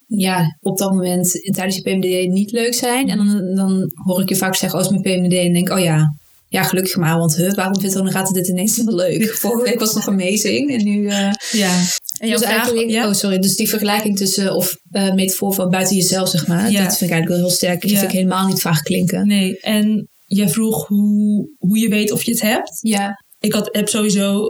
[0.06, 3.10] ja, op dat moment tijdens je PMDD niet leuk zijn.
[3.10, 5.34] En dan, dan hoor ik je vaak zeggen: Oh, is mijn PMDD.
[5.34, 6.06] En denk Oh ja.
[6.52, 9.30] Ja, gelukkig maar, want huh, waarom vindt Renate dit ineens zo leuk?
[9.40, 11.08] Vorige week was het nog amazing en nu...
[11.08, 11.82] eh, Ja.
[12.20, 13.08] En dus vraag, ja?
[13.08, 16.84] oh sorry, dus die vergelijking tussen, of eh metafoor van buiten jezelf, zeg maar, Ja.
[16.84, 17.82] dat vind ik eigenlijk wel heel sterk.
[17.82, 17.98] Die Ja.
[18.00, 19.28] vind ik helemaal niet vaag klinken.
[19.28, 22.78] Nee, en jij vroeg hoe, hoe je weet of je het hebt.
[22.82, 24.48] Ja, Ik had, heb sowieso,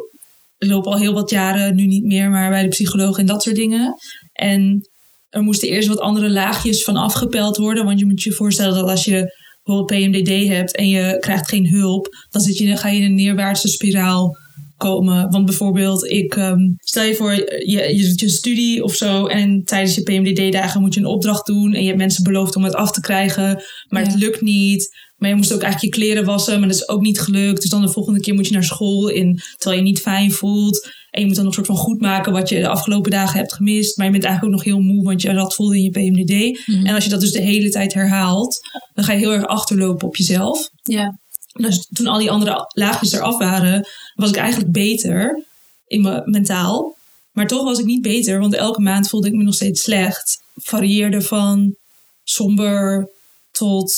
[0.57, 3.55] loop al heel wat jaren, nu niet meer, maar bij de psycholoog en dat soort
[3.55, 3.93] dingen.
[4.33, 4.89] En
[5.29, 7.85] er moesten eerst wat andere laagjes van afgepeld worden.
[7.85, 9.37] Want je moet je voorstellen dat als je
[9.69, 13.05] bijvoorbeeld PMDD hebt en je krijgt geen hulp, dan, zit je, dan ga je in
[13.05, 14.37] een neerwaartse spiraal
[14.77, 15.29] komen.
[15.29, 17.33] Want bijvoorbeeld, ik, ehm, stel je voor,
[17.65, 21.45] je, je doet je studie of zo en tijdens je PMDD-dagen moet je een opdracht
[21.45, 24.09] doen en je hebt mensen beloofd om het af te krijgen, maar Ja.
[24.09, 25.07] het lukt niet.
[25.17, 27.61] Maar je moest ook eigenlijk je kleren wassen, maar dat is ook niet gelukt.
[27.61, 30.89] Dus dan de volgende keer moet je naar school in, terwijl je niet fijn voelt.
[31.11, 33.53] En je moet dan nog soort van goed maken wat je de afgelopen dagen hebt
[33.53, 33.97] gemist.
[33.97, 36.67] Maar je bent eigenlijk ook nog heel moe, want je dat voelde in je PMDD.
[36.67, 36.85] Mhm.
[36.85, 38.59] En als je dat dus de hele tijd herhaalt,
[38.93, 40.69] dan ga je heel erg achterlopen op jezelf.
[40.83, 41.19] ja,
[41.53, 45.45] Dus toen al die andere laagjes eraf waren, was ik eigenlijk beter
[45.87, 46.97] in me mentaal.
[47.31, 50.43] Maar toch was ik niet beter, want elke maand voelde ik me nog steeds slecht.
[50.53, 51.75] Varieerde van
[52.23, 53.09] somber
[53.51, 53.93] tot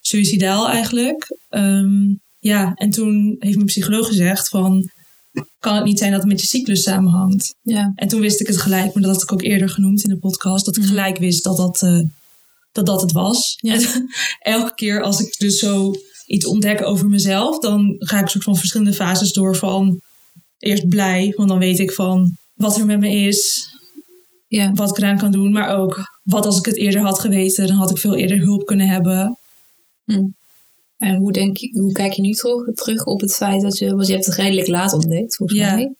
[0.00, 1.36] suicidaal eigenlijk.
[1.48, 4.90] Ehm, ja, en toen heeft mijn psycholoog gezegd van...
[5.58, 7.54] kan het niet zijn dat het met je cyclus samenhangt?
[7.62, 10.10] ja, En toen wist ik het gelijk, maar dat had ik ook eerder genoemd in
[10.10, 10.64] de podcast.
[10.64, 12.00] Dat ik gelijk wist dat dat, eh,
[12.72, 13.56] dat, dat het was.
[13.60, 13.74] Ja.
[13.74, 14.08] En
[14.58, 15.92] elke keer als ik dus zo
[16.26, 20.00] iets ontdek over mezelf, dan ga ik soort van verschillende fases door van
[20.58, 23.68] eerst blij, want dan weet ik van wat er met me is,
[24.48, 24.72] ja.
[24.72, 27.76] wat ik eraan kan doen, maar ook wat als ik het eerder had geweten, dan
[27.76, 29.38] had ik veel eerder hulp kunnen hebben.
[31.02, 33.94] En hoe, denk je, hoe kijk je nu terug, terug op het feit dat je,
[33.94, 35.74] want je hebt het redelijk laat ontdekt, volgens Ja.
[35.74, 35.94] mij.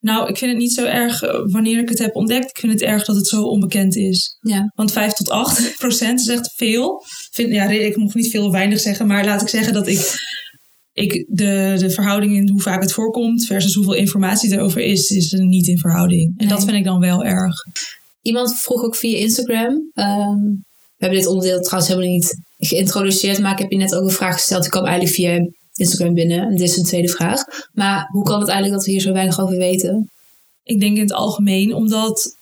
[0.00, 2.50] Nou, ik vind het niet zo erg eh, wanneer ik het heb ontdekt.
[2.50, 4.36] Ik vind het erg dat het zo onbekend is.
[4.40, 7.02] Ja, Want 5 tot 8 procent is echt veel.
[7.32, 10.14] Vind, ja, ik mag niet veel of weinig zeggen, maar laat ik zeggen dat ik,
[10.92, 15.32] ik de, de verhouding in hoe vaak het voorkomt versus hoeveel informatie erover is, is
[15.32, 16.22] er niet in verhouding.
[16.36, 16.48] En Nee.
[16.56, 17.54] dat vind ik dan wel erg.
[18.22, 19.90] Iemand vroeg ook via Instagram.
[19.92, 20.38] ehm,
[21.02, 24.34] hebben dit onderdeel trouwens helemaal niet geïntroduceerd, maar ik heb je net ook een vraag
[24.34, 24.62] gesteld.
[24.62, 26.40] Die kwam eigenlijk via Instagram binnen.
[26.40, 27.44] En dit is een tweede vraag.
[27.72, 30.10] Maar hoe kan het eigenlijk dat we hier zo weinig over weten?
[30.62, 32.36] Ik denk in het algemeen, omdat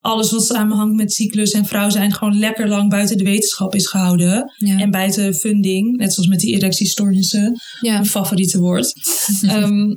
[0.00, 3.86] alles wat samenhangt met cyclus en vrouw zijn gewoon lekker lang buiten de wetenschap is
[3.86, 4.52] gehouden.
[4.56, 4.78] Ja.
[4.78, 7.60] En buiten funding, net zoals met die erectiestoornissen.
[7.80, 8.92] Ja, mijn favoriete woord.
[9.42, 9.96] Ehm,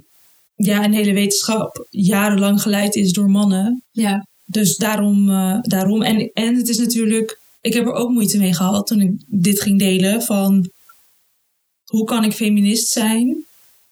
[0.56, 3.84] ja, en de hele wetenschap jarenlang geleid is door mannen.
[3.92, 6.02] ja, Dus daarom, eh, daarom.
[6.02, 9.62] En, en het is natuurlijk, ik heb er ook moeite mee gehad toen ik dit
[9.62, 10.22] ging delen.
[10.22, 10.70] Van
[11.86, 13.46] hoe kan ik feminist zijn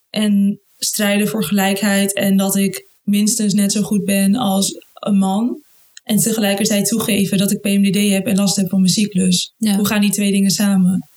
[0.09, 5.62] en strijden voor gelijkheid en dat ik minstens net zo goed ben als een man.
[6.03, 9.53] En tegelijkertijd toegeven dat ik PMDD heb en last heb van mijn cyclus.
[9.57, 9.75] Ja.
[9.75, 11.07] Hoe gaan die twee dingen samen?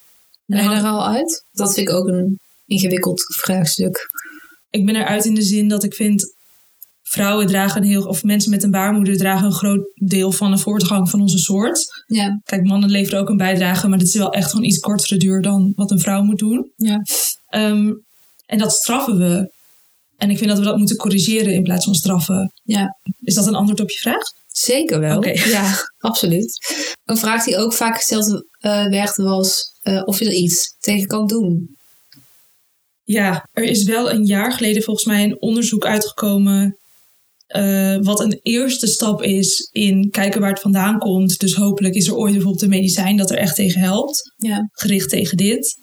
[0.45, 1.45] ben je er al uit?
[1.51, 4.09] Dat vind ik ook een ingewikkeld vraagstuk.
[4.69, 6.35] ik ben eruit in de zin dat ik vind
[7.09, 10.57] vrouwen dragen een heel, of mensen met een baarmoeder dragen een groot deel van de
[10.57, 12.03] voortgang van onze soort.
[12.07, 15.17] Ja, Kijk, mannen leveren ook een bijdrage, maar dit is wel echt gewoon iets kortere
[15.17, 16.71] duur dan wat een vrouw moet doen.
[16.75, 17.01] ja.
[17.47, 17.93] Ehm,
[18.45, 19.51] en dat straffen we.
[20.17, 22.53] En ik vind dat we dat moeten corrigeren in plaats van straffen.
[22.63, 22.97] ja.
[23.21, 24.23] Is dat een antwoord op je vraag?
[24.47, 25.25] Zeker wel.
[25.25, 26.57] Ja, absoluut.
[27.05, 31.07] Een vraag die ook vaak gesteld eh, werd was eh, of je er iets tegen
[31.07, 31.75] kan doen.
[33.03, 36.77] Ja, er is wel een jaar geleden volgens mij een onderzoek uitgekomen
[37.55, 41.39] uh, wat een eerste stap is in kijken waar het vandaan komt.
[41.39, 44.33] Dus hopelijk is er ooit bijvoorbeeld een medicijn dat er echt tegen helpt.
[44.37, 44.69] Ja.
[44.71, 45.75] Gericht tegen dit.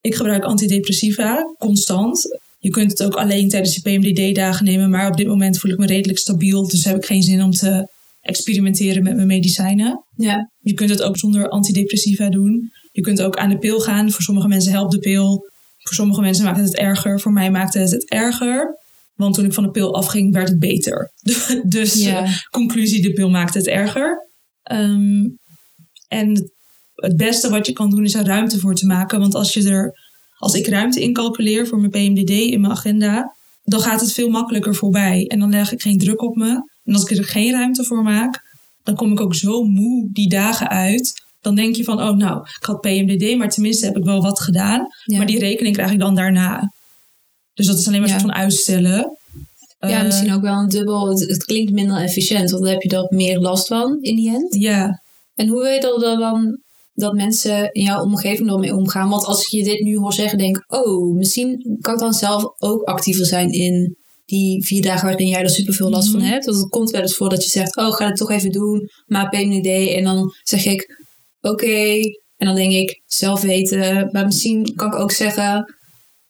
[0.00, 2.38] Ik gebruik antidepressiva constant.
[2.58, 5.78] Je kunt het ook alleen tijdens je PMDD-dagen nemen, maar op dit moment voel ik
[5.78, 6.68] me redelijk stabiel.
[6.68, 7.88] Dus heb ik geen zin om te
[8.20, 10.04] experimenteren met mijn medicijnen.
[10.16, 10.50] Ja.
[10.60, 12.70] Je kunt het ook zonder antidepressiva doen.
[12.92, 14.10] Je kunt ook aan de pil gaan.
[14.10, 15.48] Voor sommige mensen helpt de pil.
[15.78, 17.20] Voor sommige mensen maakt het het erger.
[17.20, 18.84] Voor mij maakte het het erger.
[19.16, 21.12] Want toen ik van de pil afging, werd het beter.
[21.64, 22.22] dus Ja.
[22.24, 24.28] eh, conclusie, de pil maakt het erger.
[24.62, 25.24] Ehm,
[26.08, 26.50] en
[26.94, 29.18] het beste wat je kan doen is er ruimte voor te maken.
[29.20, 29.98] Want als, je er,
[30.38, 34.74] als ik ruimte incalculeer voor mijn PMDD in mijn agenda, dan gaat het veel makkelijker
[34.74, 35.26] voorbij.
[35.26, 36.70] En dan leg ik geen druk op me.
[36.84, 38.40] En als ik er geen ruimte voor maak,
[38.82, 41.24] dan kom ik ook zo moe die dagen uit.
[41.40, 44.40] Dan denk je van, oh nou, ik had PMDD, maar tenminste heb ik wel wat
[44.40, 44.86] gedaan.
[45.04, 45.16] Ja.
[45.16, 46.72] Maar die rekening krijg ik dan daarna.
[47.56, 48.20] Dus dat is alleen maar een Ja.
[48.20, 49.18] soort van uitstellen.
[49.78, 51.08] ja, Eh, misschien ook wel een dubbel.
[51.08, 54.30] Het, het klinkt minder efficiënt, want dan heb je er meer last van in die
[54.30, 54.54] end.
[54.54, 55.02] Ja,
[55.34, 56.60] En hoe weet je dat dan
[56.94, 59.08] dat mensen in jouw omgeving ermee omgaan?
[59.08, 62.44] Want als je dit nu hoor zeggen, denk ik, oh, misschien kan ik dan zelf
[62.58, 66.28] ook actiever zijn in die vier dagen waarin jij er superveel last van Mhm.
[66.30, 66.44] hebt.
[66.44, 68.90] Want het komt wel eens voor dat je zegt, oh, ga het toch even doen,
[69.06, 69.94] maar PMDD.
[69.94, 71.04] En dan zeg ik,
[71.40, 71.94] oké.
[72.36, 74.08] En dan denk ik, zelf weten.
[74.12, 75.75] Maar misschien kan ik ook zeggen,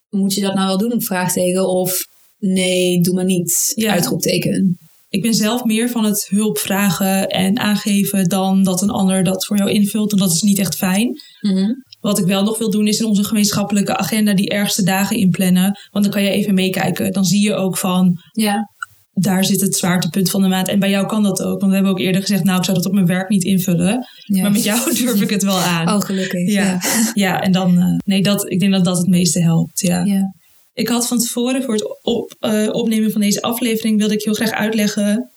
[0.09, 1.01] moet je dat nou wel doen?
[1.01, 1.69] Vraagteken.
[1.69, 3.71] Of nee, doe maar niet.
[3.75, 3.91] Ja.
[3.91, 4.77] Uitroepteken.
[5.09, 9.45] ik ben zelf meer van het hulp vragen en aangeven dan dat een ander dat
[9.45, 10.11] voor jou invult.
[10.11, 11.21] En dat is niet echt fijn.
[11.41, 11.71] Mhm.
[11.99, 15.79] Wat ik wel nog wil doen is in onze gemeenschappelijke agenda die ergste dagen inplannen.
[15.91, 17.11] Want dan kan je even meekijken.
[17.11, 18.69] Dan zie je ook van, Ja,
[19.19, 20.67] daar zit het zwaartepunt van de maand.
[20.67, 21.59] En bij jou kan dat ook.
[21.59, 24.07] Want we hebben ook eerder gezegd, nou ik zou dat op mijn werk niet invullen.
[24.27, 25.87] Maar met jou durf ik het wel aan.
[25.87, 26.51] Oh, gelukkig.
[26.51, 26.63] Ja.
[26.63, 26.79] ja.
[27.13, 29.79] Ja, en dan, eh, nee, dat, ik denk dat dat het meeste helpt.
[29.79, 30.03] Ja.
[30.03, 30.33] ja.
[30.73, 34.33] Ik had van tevoren voor het op, eh, opnemen van deze aflevering wilde ik heel
[34.33, 35.31] graag uitleggen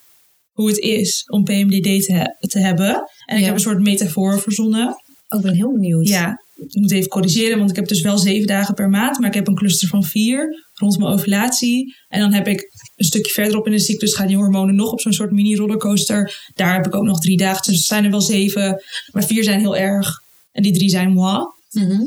[0.51, 3.03] hoe het is om PMDD te, he- te hebben.
[3.27, 4.89] En ik heb een soort metafoor verzonnen.
[5.29, 6.09] Oh, ik ben heel benieuwd.
[6.09, 6.37] Ja,
[6.69, 9.35] ik moet even corrigeren, want ik heb dus wel zeven dagen per maand, maar ik
[9.35, 11.97] heb een cluster van vier rond mijn ovulatie.
[12.09, 15.01] En dan heb ik een stukje verderop in de cyclus gaan die hormonen nog op
[15.01, 16.51] zo'n soort mini rollercoaster.
[16.55, 19.45] Daar heb ik ook nog drie dagen, dus het zijn er wel zeven, maar vier
[19.45, 20.21] zijn heel erg.
[20.53, 21.45] En die drie zijn moi.
[21.71, 22.01] Mhm.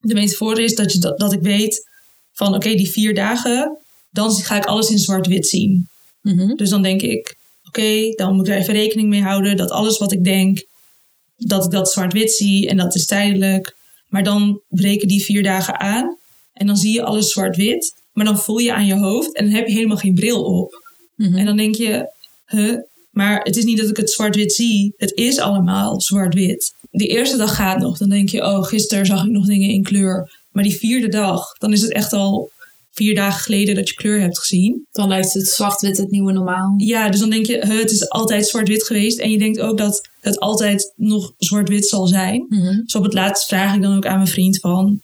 [0.00, 1.88] De metafoor is dat, je, dat, dat ik weet
[2.32, 3.78] van oké, die vier dagen,
[4.10, 5.88] dan ga ik alles in zwart-wit zien.
[6.20, 6.54] Mhm.
[6.54, 9.98] Dus dan denk ik, oké, dan moet ik er even rekening mee houden dat alles
[9.98, 10.64] wat ik denk,
[11.36, 13.76] dat ik dat zwart-wit zie en dat is tijdelijk.
[14.08, 16.18] Maar dan breken die vier dagen aan
[16.52, 17.94] en dan zie je alles zwart-wit.
[18.12, 20.82] Maar dan voel je aan je hoofd en dan heb je helemaal geen bril op.
[21.16, 21.34] Mhm.
[21.34, 22.12] En dan denk je,
[22.46, 22.78] huh?
[23.10, 24.94] Maar het is niet dat ik het zwart-wit zie.
[24.96, 26.74] Het is allemaal zwart-wit.
[26.90, 27.98] De eerste dag gaat nog.
[27.98, 30.44] Dan denk je, oh, gisteren zag ik nog dingen in kleur.
[30.52, 32.50] Maar die vierde dag, dan is het echt al
[32.96, 34.86] vier dagen geleden dat je kleur hebt gezien.
[34.90, 36.74] Dan lijkt het zwart-wit het nieuwe normaal.
[36.76, 39.18] Ja, dus dan denk je, het is altijd zwart-wit geweest.
[39.18, 42.46] En je denkt ook dat het altijd nog zwart-wit zal zijn.
[42.48, 42.80] Mhm.
[42.84, 45.00] Dus op het laatst vraag ik dan ook aan mijn vriend van...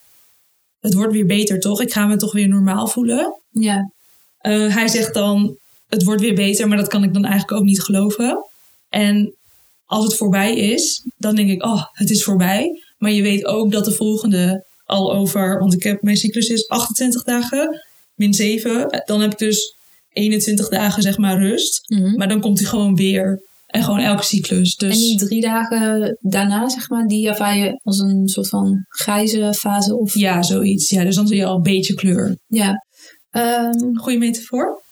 [0.80, 1.80] Het wordt weer beter, toch?
[1.80, 3.40] Ik ga me toch weer normaal voelen.
[3.50, 3.92] Ja.
[4.38, 5.56] Eh, hij zegt dan,
[5.88, 8.46] het wordt weer beter, maar dat kan ik dan eigenlijk ook niet geloven.
[8.88, 9.36] En
[9.84, 12.82] als het voorbij is, dan denk ik, oh, het is voorbij.
[12.98, 16.68] Maar je weet ook dat de volgende al over, want ik heb, mijn cyclus is
[16.68, 17.80] 28 dagen,
[18.14, 19.02] min 7.
[19.04, 19.74] Dan heb ik dus
[20.08, 21.80] 21 dagen, zeg maar, rust.
[21.88, 22.16] Mhm.
[22.16, 23.50] Maar dan komt hij gewoon weer.
[23.66, 24.76] En gewoon elke cyclus.
[24.76, 28.84] Dus En die drie dagen daarna, zeg maar, die ervaar je als een soort van
[28.88, 29.96] grijze fase?
[29.96, 30.14] Of...
[30.14, 30.90] ja, zoiets.
[30.90, 32.36] Ja, dus dan zie je al een beetje kleur.
[32.46, 32.84] Ja.
[33.30, 34.82] Ehm, Goeie metafoor?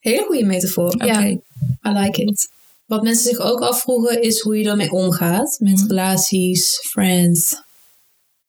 [0.00, 0.90] hele goede metafoor.
[0.92, 1.04] Oké.
[1.06, 1.40] Ja, I
[1.82, 2.48] like it.
[2.86, 5.56] Wat mensen zich ook afvroegen is hoe je daarmee omgaat.
[5.60, 5.86] Met Mhm.
[5.86, 7.54] relaties, friends,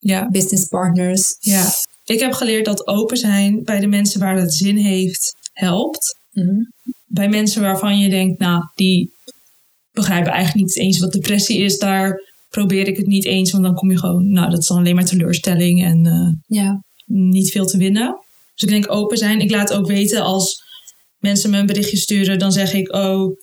[0.07, 0.29] Ja.
[0.29, 1.35] business partners.
[1.39, 1.71] ja.
[2.03, 6.19] Ik heb geleerd dat open zijn bij de mensen waar het zin heeft, helpt.
[6.31, 6.63] Mhm.
[7.05, 9.13] bij mensen waarvan je denkt, nou, die
[9.91, 13.75] begrijpen eigenlijk niet eens wat depressie is, daar probeer ik het niet eens, want dan
[13.75, 16.83] kom je gewoon, nou, dat is dan alleen maar teleurstelling en eh, Ja.
[17.05, 18.19] niet veel te winnen.
[18.53, 19.39] Dus ik denk open zijn.
[19.39, 20.61] Ik laat ook weten als
[21.19, 23.37] mensen me een berichtje sturen, dan zeg ik, oh,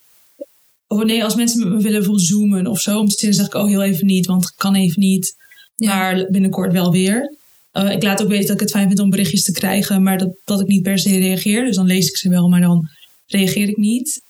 [0.87, 3.55] oh nee, als mensen met me willen zoomen of zo, om te zitten, zeg ik,
[3.55, 5.35] oh, heel even niet, want kan even niet,
[5.77, 5.97] Ja.
[5.97, 7.37] maar binnenkort wel weer.
[7.71, 10.19] Eh, ik laat ook weten dat ik het fijn vind om berichtjes te krijgen, maar
[10.19, 11.65] dat, dat ik niet per se reageer.
[11.65, 12.89] Dus dan lees ik ze wel, maar dan
[13.27, 14.21] reageer ik niet.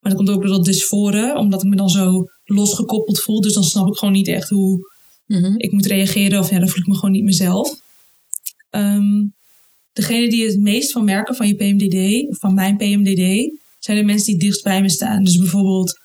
[0.00, 3.40] Maar dat komt ook door dat dysforen, omdat ik me dan zo losgekoppeld voel.
[3.40, 4.92] Dus dan snap ik gewoon niet echt hoe
[5.26, 5.54] Mhm.
[5.56, 6.38] ik moet reageren.
[6.38, 7.74] Of ja, dan voel ik me gewoon niet mezelf.
[8.70, 9.22] Ehm
[9.92, 14.26] degene die het meest van merken van je PMDD, van mijn PMDD, zijn de mensen
[14.32, 15.24] die dichtst bij me staan.
[15.24, 15.98] Dus bijvoorbeeld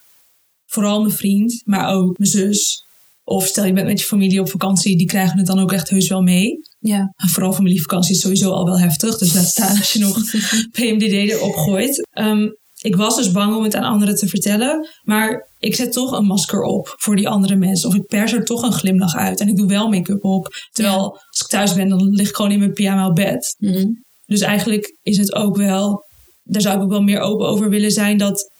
[0.66, 2.84] vooral mijn vriend, maar ook mijn zus.
[3.30, 5.90] Of stel je bent met je familie op vakantie, die krijgen het dan ook echt
[5.90, 6.58] heus wel mee.
[6.78, 7.14] Ja.
[7.16, 9.18] Vooral familievakantie is sowieso al wel heftig.
[9.18, 10.18] Dus laat staan als je nog
[10.76, 12.08] PMDD erop gooit.
[12.10, 12.48] Ehm,
[12.80, 14.88] ik was dus bang om het aan anderen te vertellen.
[15.02, 17.88] Maar ik zet toch een masker op voor die andere mensen.
[17.88, 19.40] Of ik pers er toch een glimlach uit.
[19.40, 20.48] En ik doe wel make-up op.
[20.70, 23.54] Terwijl als ik thuis ben, dan lig ik gewoon in mijn pyjama op bed.
[23.58, 23.86] Mhm.
[24.26, 26.04] Dus eigenlijk is het ook wel...
[26.42, 28.18] Daar zou ik ook wel meer open over willen zijn.
[28.18, 28.50] Dat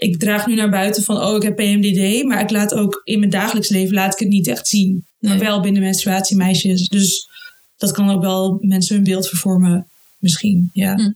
[0.00, 1.16] ik draag nu naar buiten van...
[1.16, 2.24] Oh, ik heb PMDD.
[2.24, 5.06] Maar ik laat ook in mijn dagelijks leven laat ik het niet echt zien.
[5.18, 6.88] Maar wel binnen menstruatiemeisjes.
[6.88, 7.28] Dus
[7.76, 9.86] dat kan ook wel mensen hun beeld vervormen.
[10.18, 10.94] Misschien, ja.
[10.94, 11.12] Hm.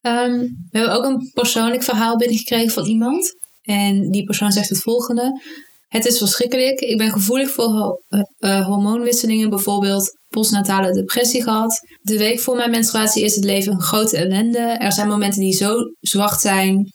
[0.00, 0.38] Ehm,
[0.70, 3.32] we hebben ook een persoonlijk verhaal binnengekregen van iemand.
[3.62, 5.40] En die persoon zegt het volgende.
[5.88, 6.80] Het is verschrikkelijk.
[6.80, 11.80] Ik ben gevoelig voor ho uh, uh, hormoonwisselingen, bijvoorbeeld postnatale depressie gehad.
[12.00, 14.58] De week voor mijn menstruatie is het leven een grote ellende.
[14.58, 16.92] Er zijn momenten die zo zwart zijn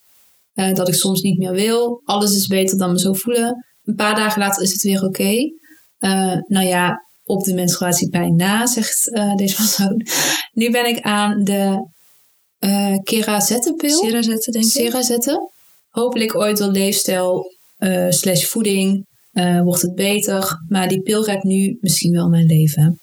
[0.59, 2.01] uh, dat ik soms niet meer wil.
[2.03, 3.65] Alles is beter dan me zo voelen.
[3.83, 5.07] Een paar dagen later is het weer oké.
[5.07, 5.53] Okay.
[6.47, 10.05] nou ja, op de menstruatiepijn na, zegt deze persoon.
[10.51, 11.89] Nu ben ik aan de
[12.59, 13.97] uh, Kerazettenpil.
[14.03, 14.71] Cerazette, denk ik.
[14.71, 15.51] Cerazette.
[15.89, 17.45] Hopelijk ooit door leefstijl
[18.09, 19.05] slash voeding
[19.63, 20.63] wordt het beter.
[20.67, 22.99] Maar die pil redt nu misschien wel mijn leven.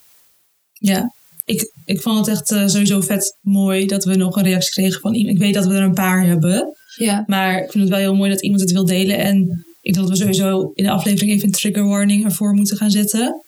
[0.73, 1.13] Ja,
[1.45, 5.15] ik, ik vond het echt sowieso vet mooi dat we nog een reactie kregen van
[5.15, 5.35] iemand.
[5.35, 6.77] Ik weet dat we er een paar hebben.
[6.97, 7.25] Ja.
[7.27, 9.19] Maar ik vind het wel heel mooi dat iemand het wil delen.
[9.19, 12.77] En ik denk dat we sowieso in de aflevering even een trigger warning ervoor moeten
[12.77, 13.45] gaan zetten.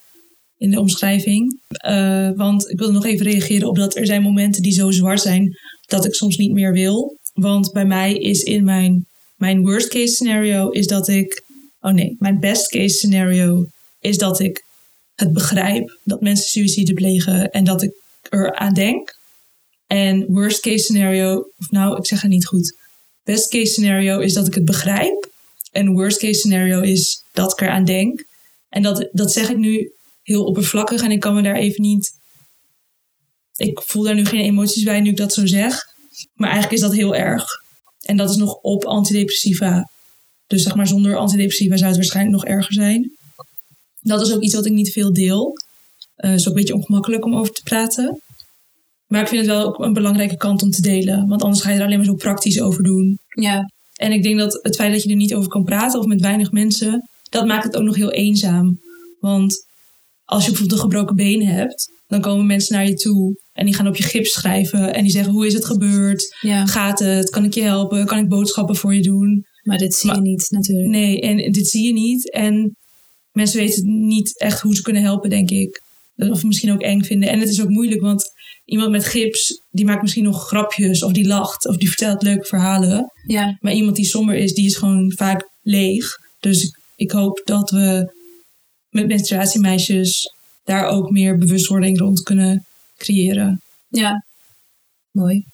[0.59, 1.61] In de omschrijving.
[1.89, 5.21] Uh, want ik wil nog even reageren op dat er zijn momenten die zo zwart
[5.21, 5.57] zijn
[5.87, 7.19] dat ik soms niet meer wil.
[7.33, 9.07] Want bij mij is in mijn,
[9.37, 11.45] mijn worst case scenario is dat ik.
[11.81, 13.65] Oh nee, mijn best case scenario
[14.01, 14.65] is dat ik
[15.15, 17.91] het begrijp dat mensen suïcide plegen en dat ik
[18.31, 19.15] er aan denk.
[19.87, 22.75] En worst case scenario, of nou, ik zeg het niet goed.
[23.27, 25.31] Best case scenario is dat ik het begrijp.
[25.73, 28.25] En worst case scenario is dat ik eraan denk.
[28.69, 32.15] En dat, dat zeg ik nu heel oppervlakkig en ik kan me daar even niet
[33.57, 35.85] ik voel daar nu geen emoties bij nu ik dat zo zeg.
[36.35, 37.45] Maar eigenlijk is dat heel erg.
[38.01, 39.91] En dat is nog op antidepressiva.
[40.47, 43.17] Dus zeg maar zonder antidepressiva zou het waarschijnlijk nog erger zijn.
[44.01, 45.53] Dat is ook iets wat ik niet veel deel.
[46.17, 48.23] Uh, is ook een beetje ongemakkelijk om over te praten.
[49.07, 51.29] Maar ik vind het wel ook een belangrijke kant om te delen.
[51.29, 53.19] Want anders ga je er alleen maar zo praktisch over doen.
[53.41, 53.71] Ja.
[53.95, 56.21] En ik denk dat het feit dat je er niet over kan praten of met
[56.21, 58.81] weinig mensen, dat maakt het ook nog heel eenzaam.
[59.21, 59.67] Want
[60.25, 63.75] als je bijvoorbeeld een gebroken been hebt, dan komen mensen naar je toe en die
[63.75, 66.37] gaan op je gips schrijven en die zeggen hoe is het gebeurd?
[66.41, 66.67] Ja.
[66.67, 67.31] Gaat het?
[67.31, 68.07] Kan ik je helpen?
[68.07, 69.45] Kan ik boodschappen voor je doen?
[69.63, 70.89] Maar dit zie maar, je niet natuurlijk.
[70.89, 72.33] Nee, en dit zie je niet.
[72.33, 72.77] En
[73.33, 75.83] mensen weten niet echt hoe ze kunnen helpen, denk ik.
[76.17, 77.29] Of misschien ook eng vinden.
[77.29, 78.31] En het is ook moeilijk, want
[78.65, 82.47] iemand met gips, die maakt misschien nog grapjes of die lacht of die vertelt leuke
[82.47, 83.13] verhalen.
[83.27, 83.57] Ja.
[83.61, 86.07] Maar iemand die somber is, die is gewoon vaak leeg.
[86.41, 88.13] Dus ik hoop dat we
[88.89, 90.33] met menstruatiemeisjes
[90.65, 93.63] daar ook meer bewustwording rond kunnen creëren.
[93.89, 94.25] Ja,
[95.11, 95.45] mooi.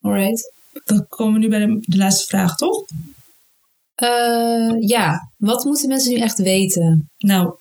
[0.00, 0.52] Alright.
[0.84, 2.84] Dan komen we nu bij de, de laatste vraag, toch?
[4.02, 7.10] Uh, ja, wat moeten mensen nu echt weten?
[7.18, 7.54] Nou,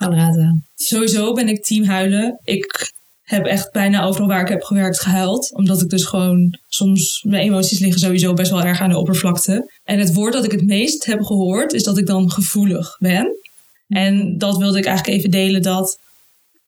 [0.00, 0.52] Anrata.
[0.74, 2.40] Sowieso ben ik team huilen.
[2.42, 5.54] Ik heb echt bijna overal waar ik heb gewerkt gehuild.
[5.54, 9.72] Omdat ik dus gewoon soms, mijn emoties liggen sowieso best wel erg aan de oppervlakte.
[9.82, 13.38] En het woord dat ik het meest heb gehoord is dat ik dan gevoelig ben.
[13.86, 15.98] En dat wilde ik eigenlijk even delen dat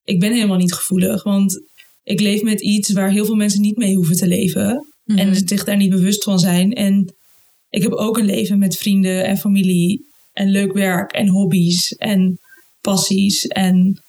[0.05, 1.23] ik ben helemaal niet gevoelig.
[1.23, 1.63] Want
[2.03, 4.87] ik leef met iets waar heel veel mensen niet mee hoeven te leven.
[5.05, 5.27] Mm-hmm.
[5.27, 6.73] En zich daar niet bewust van zijn.
[6.73, 7.15] En
[7.69, 10.05] ik heb ook een leven met vrienden en familie.
[10.33, 12.39] En leuk werk en hobby's en
[12.91, 14.01] passies en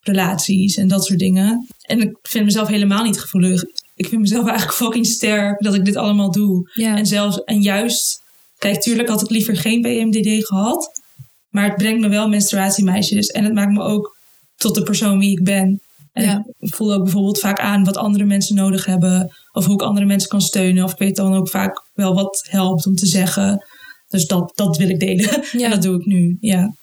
[0.00, 1.66] relaties en dat soort dingen.
[1.82, 3.62] En ik vind mezelf helemaal niet gevoelig.
[3.94, 6.70] Ik vind mezelf eigenlijk fucking sterk dat ik dit allemaal doe.
[6.74, 6.96] Ja.
[6.96, 8.22] En zelfs, en juist,
[8.58, 11.00] kijk, tuurlijk had ik liever geen PMDD gehad.
[11.48, 13.26] Maar het brengt me wel menstruatiemeisjes.
[13.26, 14.16] En het maakt me ook
[14.56, 15.80] tot de persoon wie ik ben.
[16.12, 16.44] En Ja.
[16.58, 19.32] ik voel ook bijvoorbeeld vaak aan wat andere mensen nodig hebben.
[19.52, 20.84] Of hoe ik andere mensen kan steunen.
[20.84, 23.66] Of ik weet dan ook vaak wel wat helpt om te zeggen.
[24.08, 25.42] Dus dat, dat wil ik delen.
[25.52, 25.64] Ja.
[25.64, 26.36] En dat doe ik nu.
[26.40, 26.74] Ja.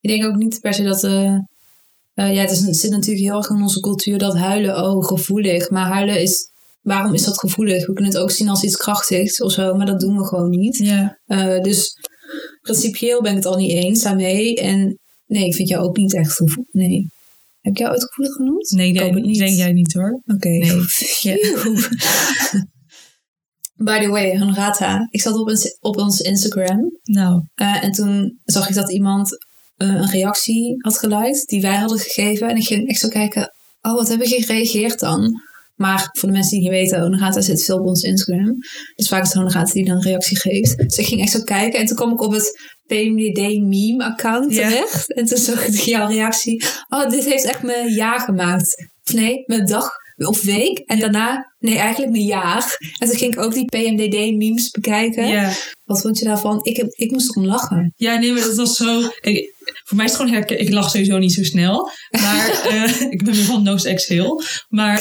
[0.00, 1.04] Ik denk ook niet per se dat.
[1.04, 1.34] eh,
[2.14, 5.06] eh, ja, het, is, het zit natuurlijk heel erg in onze cultuur dat huilen, oh,
[5.06, 5.70] gevoelig.
[5.70, 6.50] Maar huilen is.
[6.82, 7.86] Waarom is dat gevoelig?
[7.86, 10.48] We kunnen het ook zien als iets krachtigs of zo, maar dat doen we gewoon
[10.50, 10.76] niet.
[10.76, 11.18] Ja.
[11.26, 11.92] Eh, dus
[12.60, 14.54] principieel ben ik het al niet eens daarmee.
[14.54, 16.72] En nee, ik vind jou ook niet echt gevoelig.
[16.72, 17.06] Nee.
[17.60, 18.70] Heb ik jou ooit gevoelig genoemd?
[18.70, 19.38] Nee, Ik denk, het niet.
[19.38, 20.22] denk jij niet hoor.
[20.26, 20.48] Oké.
[20.48, 20.72] Nee.
[23.76, 25.06] By the way, Hanrata.
[25.10, 26.98] Ik zat op, ons- op ons Instagram.
[27.02, 29.47] Nou, en toen zag ik dat iemand
[29.78, 32.48] eh, een reactie had geluid die wij hadden gegeven.
[32.48, 35.46] En ik ging echt zo kijken, oh, wat hebben je gereageerd dan?
[35.74, 38.56] Maar voor de mensen die niet weten, Onagata zit veel op ons Instagram.
[38.96, 40.76] Dus vaak is het Onagata die dan een reactie geeft.
[40.78, 41.80] Dus ik ging echt zo kijken.
[41.80, 44.68] En toen kwam ik op het PMDD meme account Ja.
[44.68, 45.14] terecht.
[45.14, 46.64] En toen zag ik jouw reactie.
[46.88, 48.88] Oh, dit heeft echt mijn jaar gemaakt.
[49.04, 49.90] Of nee, mijn dag
[50.26, 50.78] of week.
[50.78, 52.76] En daarna, nee, eigenlijk een jaar.
[52.98, 55.28] En toen ging ik ook die PMDD-memes bekijken.
[55.84, 56.60] Wat vond je daarvan?
[56.62, 57.92] Ik, heb, ik moest erom lachen.
[57.96, 59.00] Ja, nee, maar dat was zo...
[59.88, 60.60] voor mij is het gewoon herken...
[60.60, 61.90] Ik lach sowieso niet zo snel.
[62.10, 64.44] Maar uh, ik ben meer van nose exhale.
[64.68, 65.00] Maar...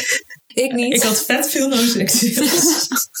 [0.64, 0.94] ik niet.
[0.94, 2.86] Ik had vet veel nose exhales.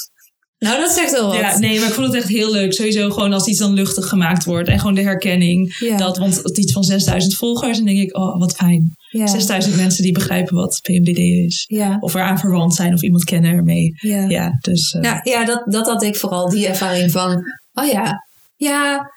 [0.58, 1.36] Nou, dat zegt wel wat.
[1.36, 2.72] Ja, nee, maar ik vond het echt heel leuk.
[2.72, 4.68] Sowieso gewoon als iets dan luchtig gemaakt wordt.
[4.68, 5.76] En gewoon de herkenning.
[5.78, 5.96] Ja.
[5.96, 7.78] Dat, want het iets van 6000 volgers.
[7.78, 8.90] En denk ik, oh, wat fijn.
[9.10, 9.26] Ja.
[9.26, 11.64] 6000 mensen die begrijpen wat PMDD is.
[11.68, 11.96] Ja.
[12.00, 12.94] Of eraan verwant zijn.
[12.94, 13.92] Of iemand kennen ermee.
[13.94, 14.28] Ja.
[14.28, 14.92] Ja, dus...
[14.92, 17.42] uh, Ja, ja dat, dat had ik vooral, die ervaring van,
[17.72, 18.24] oh ja,
[18.56, 19.10] ja,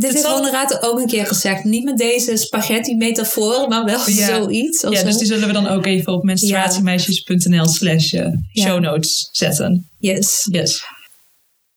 [0.00, 1.64] dit zal- Honorate ook een keer gezegd.
[1.64, 4.26] Niet met deze spaghetti-metafoor, maar wel Ja.
[4.26, 4.80] zoiets.
[4.80, 5.04] ja, zo.
[5.04, 8.32] dus die zullen we dan ook even op menstruatiemeisjes.nl slash Ja.
[8.52, 9.90] show notes zetten.
[9.98, 10.46] Yes.
[10.50, 10.82] Yes.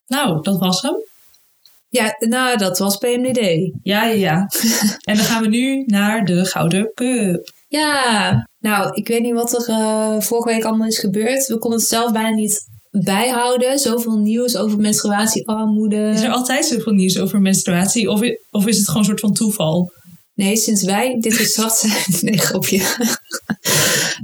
[0.07, 0.95] Nou, dat was hem.
[1.89, 3.39] Ja, nou, dat was PMDD.
[3.84, 4.49] Ja, ja, ja.
[5.09, 7.51] en dan gaan we nu naar de Gouden Cup.
[7.67, 11.47] Ja, nou, ik weet niet wat er eh, vorige week allemaal is gebeurd.
[11.47, 12.59] We konden het zelf bijna niet
[13.01, 13.79] bijhouden.
[13.79, 16.11] Zoveel nieuws over menstruatiearmoede.
[16.13, 18.09] Is er altijd zoveel nieuws over menstruatie?
[18.09, 18.21] Of,
[18.51, 19.91] of is het gewoon een soort van toeval?
[20.35, 22.03] Nee, sinds wij dit gestart zijn.
[22.29, 22.81] Nee, grapje.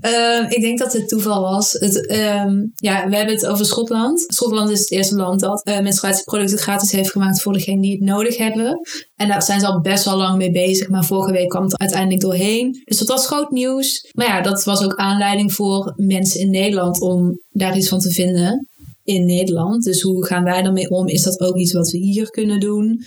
[0.01, 1.71] Ehm, ik denk dat het toeval was.
[1.71, 4.23] Het, ehm, ja, we hebben het over Schotland.
[4.27, 8.01] Schotland is het eerste land dat eh, menstruatieproducten gratis heeft gemaakt voor degenen die het
[8.01, 8.79] nodig hebben.
[9.15, 10.89] En daar zijn ze al best wel lang mee bezig.
[10.89, 12.81] Maar vorige week kwam het uiteindelijk doorheen.
[12.83, 14.09] Dus dat was groot nieuws.
[14.11, 18.11] Maar ja, dat was ook aanleiding voor mensen in Nederland om daar iets van te
[18.11, 18.67] vinden.
[19.03, 19.83] In Nederland.
[19.83, 21.07] Dus hoe gaan wij daarmee om?
[21.07, 23.03] Is dat ook iets wat we hier kunnen doen?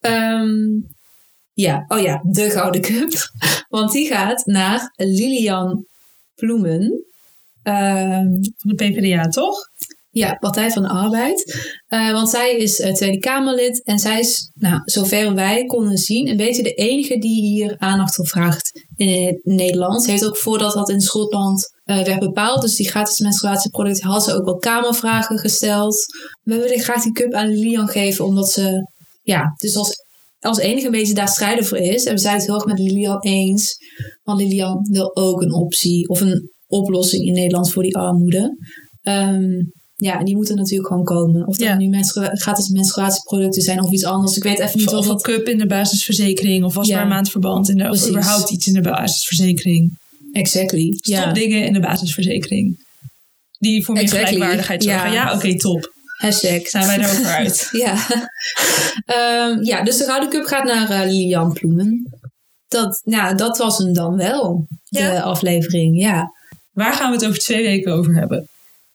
[0.00, 0.52] Ehm,
[1.52, 3.12] ja, oh ja, de Gouden Cup.
[3.68, 5.86] Want die gaat naar Lilian
[6.34, 7.04] Ploemen.
[7.62, 9.70] Ehm, Van de PvdA, toch?
[10.14, 11.66] ja, Partij van de Arbeid.
[11.86, 16.28] Eh, want zij is eh, Tweede Kamerlid en zij is, nou, zover wij konden zien,
[16.28, 20.02] een beetje de enige die hier aandacht voor vraagt in Nederland.
[20.02, 24.24] Ze heeft ook voordat dat in Schotland eh, werd bepaald, dus die gratis menstruatieproducten, had
[24.24, 26.04] ze ook wel Kamervragen gesteld.
[26.42, 28.90] We willen graag die cup aan Lilian geven, omdat ze,
[29.22, 30.03] ja, dus als,
[30.44, 32.04] als enige een beetje daar strijden voor is.
[32.04, 33.76] En we zijn het heel erg met Lilian eens,
[34.22, 38.56] want Lilian wil ook een optie of een oplossing in Nederland voor die armoede.
[39.02, 39.52] Ehm,
[39.96, 41.46] ja, en die moeten natuurlijk gewoon komen.
[41.46, 41.76] Of dat Ja.
[41.76, 44.36] nu gratis menstruatieproducten zijn of iets anders.
[44.36, 46.64] Ik weet even niet Of, of een cup in de basisverzekering.
[46.64, 47.04] Of wasbaar Ja.
[47.04, 47.68] maandverband.
[47.68, 49.98] In de, of überhaupt iets in de basisverzekering.
[50.32, 50.92] Exactly.
[50.92, 51.32] Stop Ja.
[51.32, 52.82] dingen in de basisverzekering.
[53.58, 54.28] Die voor meer Exactly.
[54.28, 55.12] gelijkwaardigheid zorgen.
[55.12, 55.28] Ja.
[55.30, 55.93] Ja, oké, top.
[56.24, 56.68] Hashtag.
[56.68, 57.68] Zijn wij daarover uit.
[57.84, 57.96] ja.
[59.06, 62.18] Ehm, ja, dus de Gouden Cup gaat naar eh, Lilian Ploemen.
[62.68, 64.66] Dat, ja, dat was hem dan wel.
[64.88, 66.32] De aflevering, ja.
[66.72, 68.48] Waar gaan we het over twee weken over hebben?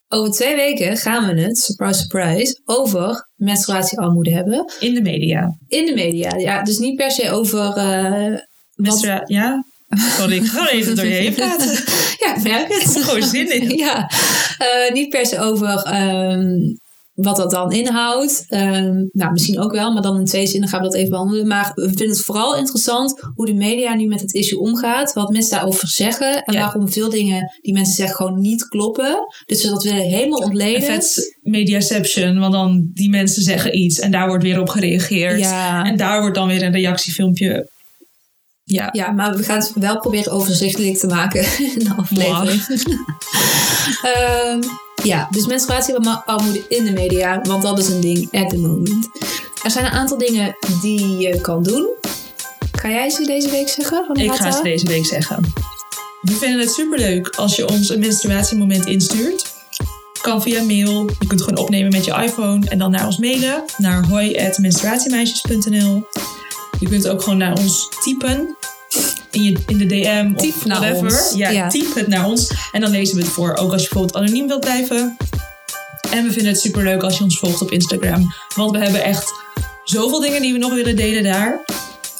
[0.07, 4.73] Over twee weken gaan we het, surprise surprise, over menstruatiearmoede hebben.
[4.79, 5.57] In de media.
[5.67, 6.35] In de media.
[6.37, 7.73] Ja, dus niet per se over...
[7.73, 8.37] eh,
[8.75, 9.23] wat...
[9.25, 9.63] Ja?
[10.17, 11.77] Sorry, ik ga even door je heen praten.
[12.19, 12.81] Ja, ik merk het.
[12.81, 13.77] Ik heb gewoon zin in.
[13.85, 14.09] ja,
[14.57, 16.57] eh, niet per se over ehm,
[17.21, 18.45] wat dat dan inhoudt.
[18.47, 21.47] Ehm, nou, misschien ook wel, maar dan in twee zinnen gaan we dat even behandelen.
[21.47, 25.13] Maar we vinden het vooral interessant hoe de media nu met het issue omgaat.
[25.13, 26.43] Wat mensen daarover zeggen.
[26.43, 26.59] En Ja.
[26.59, 29.17] waarom veel dingen die mensen zeggen gewoon niet kloppen.
[29.45, 30.81] Dus we dat willen helemaal ontleden.
[30.81, 35.39] Vet mediaception, want dan die mensen zeggen iets en daar wordt weer op gereageerd.
[35.39, 35.83] Ja.
[35.83, 37.69] En daar wordt dan weer een reactiefilmpje.
[38.63, 41.41] Ja, Ja, maar we gaan het wel proberen overzichtelijk te maken
[41.75, 42.61] in de aflevering.
[44.15, 44.61] Ehm,
[45.03, 49.09] ja, dus menstruatiearmoede in de media, want dat is een ding at the moment.
[49.63, 51.87] Er zijn een aantal dingen die je kan doen.
[52.71, 54.09] Ga jij ze deze week zeggen?
[54.13, 55.53] ik ga ze deze week zeggen.
[56.21, 59.57] We vinden het superleuk als je ons een menstruatiemoment instuurt.
[60.21, 61.09] Kan via mail.
[61.19, 63.63] Je kunt gewoon opnemen met je iPhone en dan naar ons mailen.
[63.77, 66.07] Naar hoi.menstruatiemeisjes.nl
[66.79, 68.57] Je kunt ook gewoon naar ons typen.
[69.39, 71.37] In, je, in de DM of Typ whatever.
[71.37, 71.67] Ja, Ja.
[71.69, 72.51] typ het naar ons.
[72.71, 73.55] En dan lezen we het voor.
[73.55, 75.17] Ook als je bijvoorbeeld anoniem wilt blijven.
[76.11, 78.33] En we vinden het superleuk als je ons volgt op Instagram.
[78.55, 79.31] Want we hebben echt
[79.83, 81.59] zoveel dingen die we nog willen delen daar.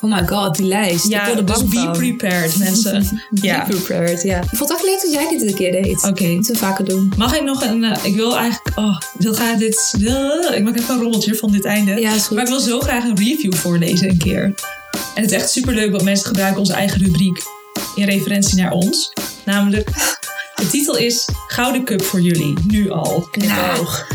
[0.02, 1.08] Oh my god, die lijst.
[1.08, 3.22] Ja, dus be prepared mensen.
[3.32, 4.38] ja, Be prepared, ja.
[4.42, 6.04] Ik vond het echt leuk dat jij dit een keer deed.
[6.08, 6.28] oké.
[6.28, 7.14] Moeten we vaker doen.
[7.18, 7.84] Mag ik nog een...
[7.84, 8.78] eh, ik wil eigenlijk...
[8.78, 9.94] Oh, wil graag dit...
[10.06, 12.00] eh, ik maak even een rommeltje van dit einde.
[12.00, 12.36] Ja, is goed.
[12.36, 14.54] Maar ik wil zo graag een review voorlezen een keer.
[15.16, 17.44] En het is echt superleuk, want mensen gebruiken onze eigen rubriek
[17.96, 19.14] in referentie naar ons.
[19.46, 19.90] Namelijk,
[20.56, 22.54] de titel is Gouden Cup voor jullie.
[22.68, 23.28] Nu al.
[23.32, 24.08] Knipoog.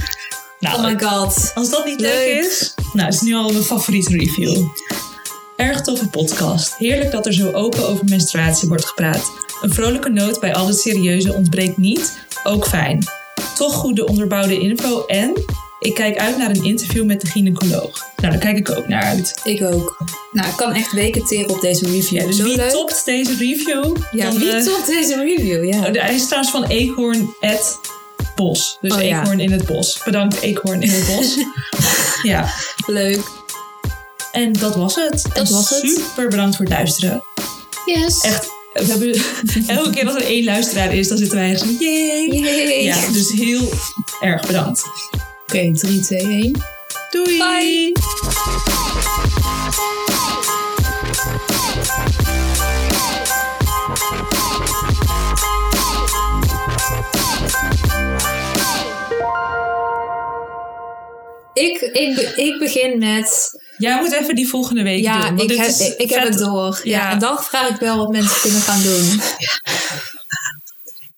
[0.60, 1.50] Nou, Oh my god.
[1.54, 2.44] als dat niet leuk, Leuk.
[2.44, 4.66] is, nou, is het nu al mijn favoriete review.
[5.56, 6.74] Erg toffe podcast.
[6.76, 9.30] Heerlijk dat er zo open over menstruatie wordt gepraat.
[9.62, 12.16] Een vrolijke noot bij al het serieuze ontbreekt niet.
[12.44, 13.06] Ook fijn.
[13.56, 15.32] Toch goede onderbouwde info en
[15.84, 18.04] Ik kijk uit naar een interview met de gynaecoloog.
[18.16, 19.34] Nou, daar kijk ik ook naar uit.
[19.44, 19.98] Ik ook.
[20.32, 22.20] Nou, ik kan echt weken teren op deze review.
[22.20, 22.70] Ja, dus Zo wie leuk.
[22.70, 23.96] topt deze review?
[24.10, 25.64] Ja, wie eh, topt deze review?
[25.72, 25.78] Ja.
[25.86, 27.80] Oh, de- Hij is trouwens van Eekhoorn at
[28.34, 28.78] Bos.
[28.80, 29.20] Dus Oh, ja.
[29.20, 30.00] Eekhoorn in het bos.
[30.04, 31.34] Bedankt Eekhoorn in het bos.
[32.32, 32.50] ja,
[32.86, 33.20] Leuk.
[34.32, 35.24] en dat was het.
[35.34, 35.78] Dat was het.
[35.90, 37.22] Super bedankt voor het luisteren.
[37.84, 38.20] Yes.
[38.20, 39.14] Echt, we hebben
[39.76, 42.28] elke keer als er één luisteraar is, dan zitten wij echt zo, yay.
[42.28, 42.82] Yay.
[42.84, 43.68] Ja, dus heel
[44.20, 44.82] erg bedankt.
[45.46, 46.52] Oké, 3, 2, 1.
[47.10, 47.38] Doei!
[47.38, 47.92] Bye.
[61.52, 63.50] Ik, ik, ik begin met.
[63.76, 65.36] Jij moet even die volgende week Ja, doen.
[65.36, 66.80] want ik, dit heb, is ik, heb het door.
[66.82, 66.98] Ja.
[66.98, 67.10] Ja.
[67.10, 69.20] en dan vraag ik wel wat mensen kunnen gaan doen.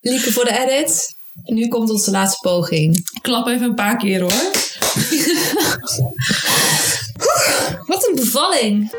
[0.13, 1.15] Lieke voor de edit.
[1.43, 3.09] Nu komt onze laatste poging.
[3.21, 4.31] Klap even een paar keer hoor.
[7.87, 8.91] Wat een bevalling!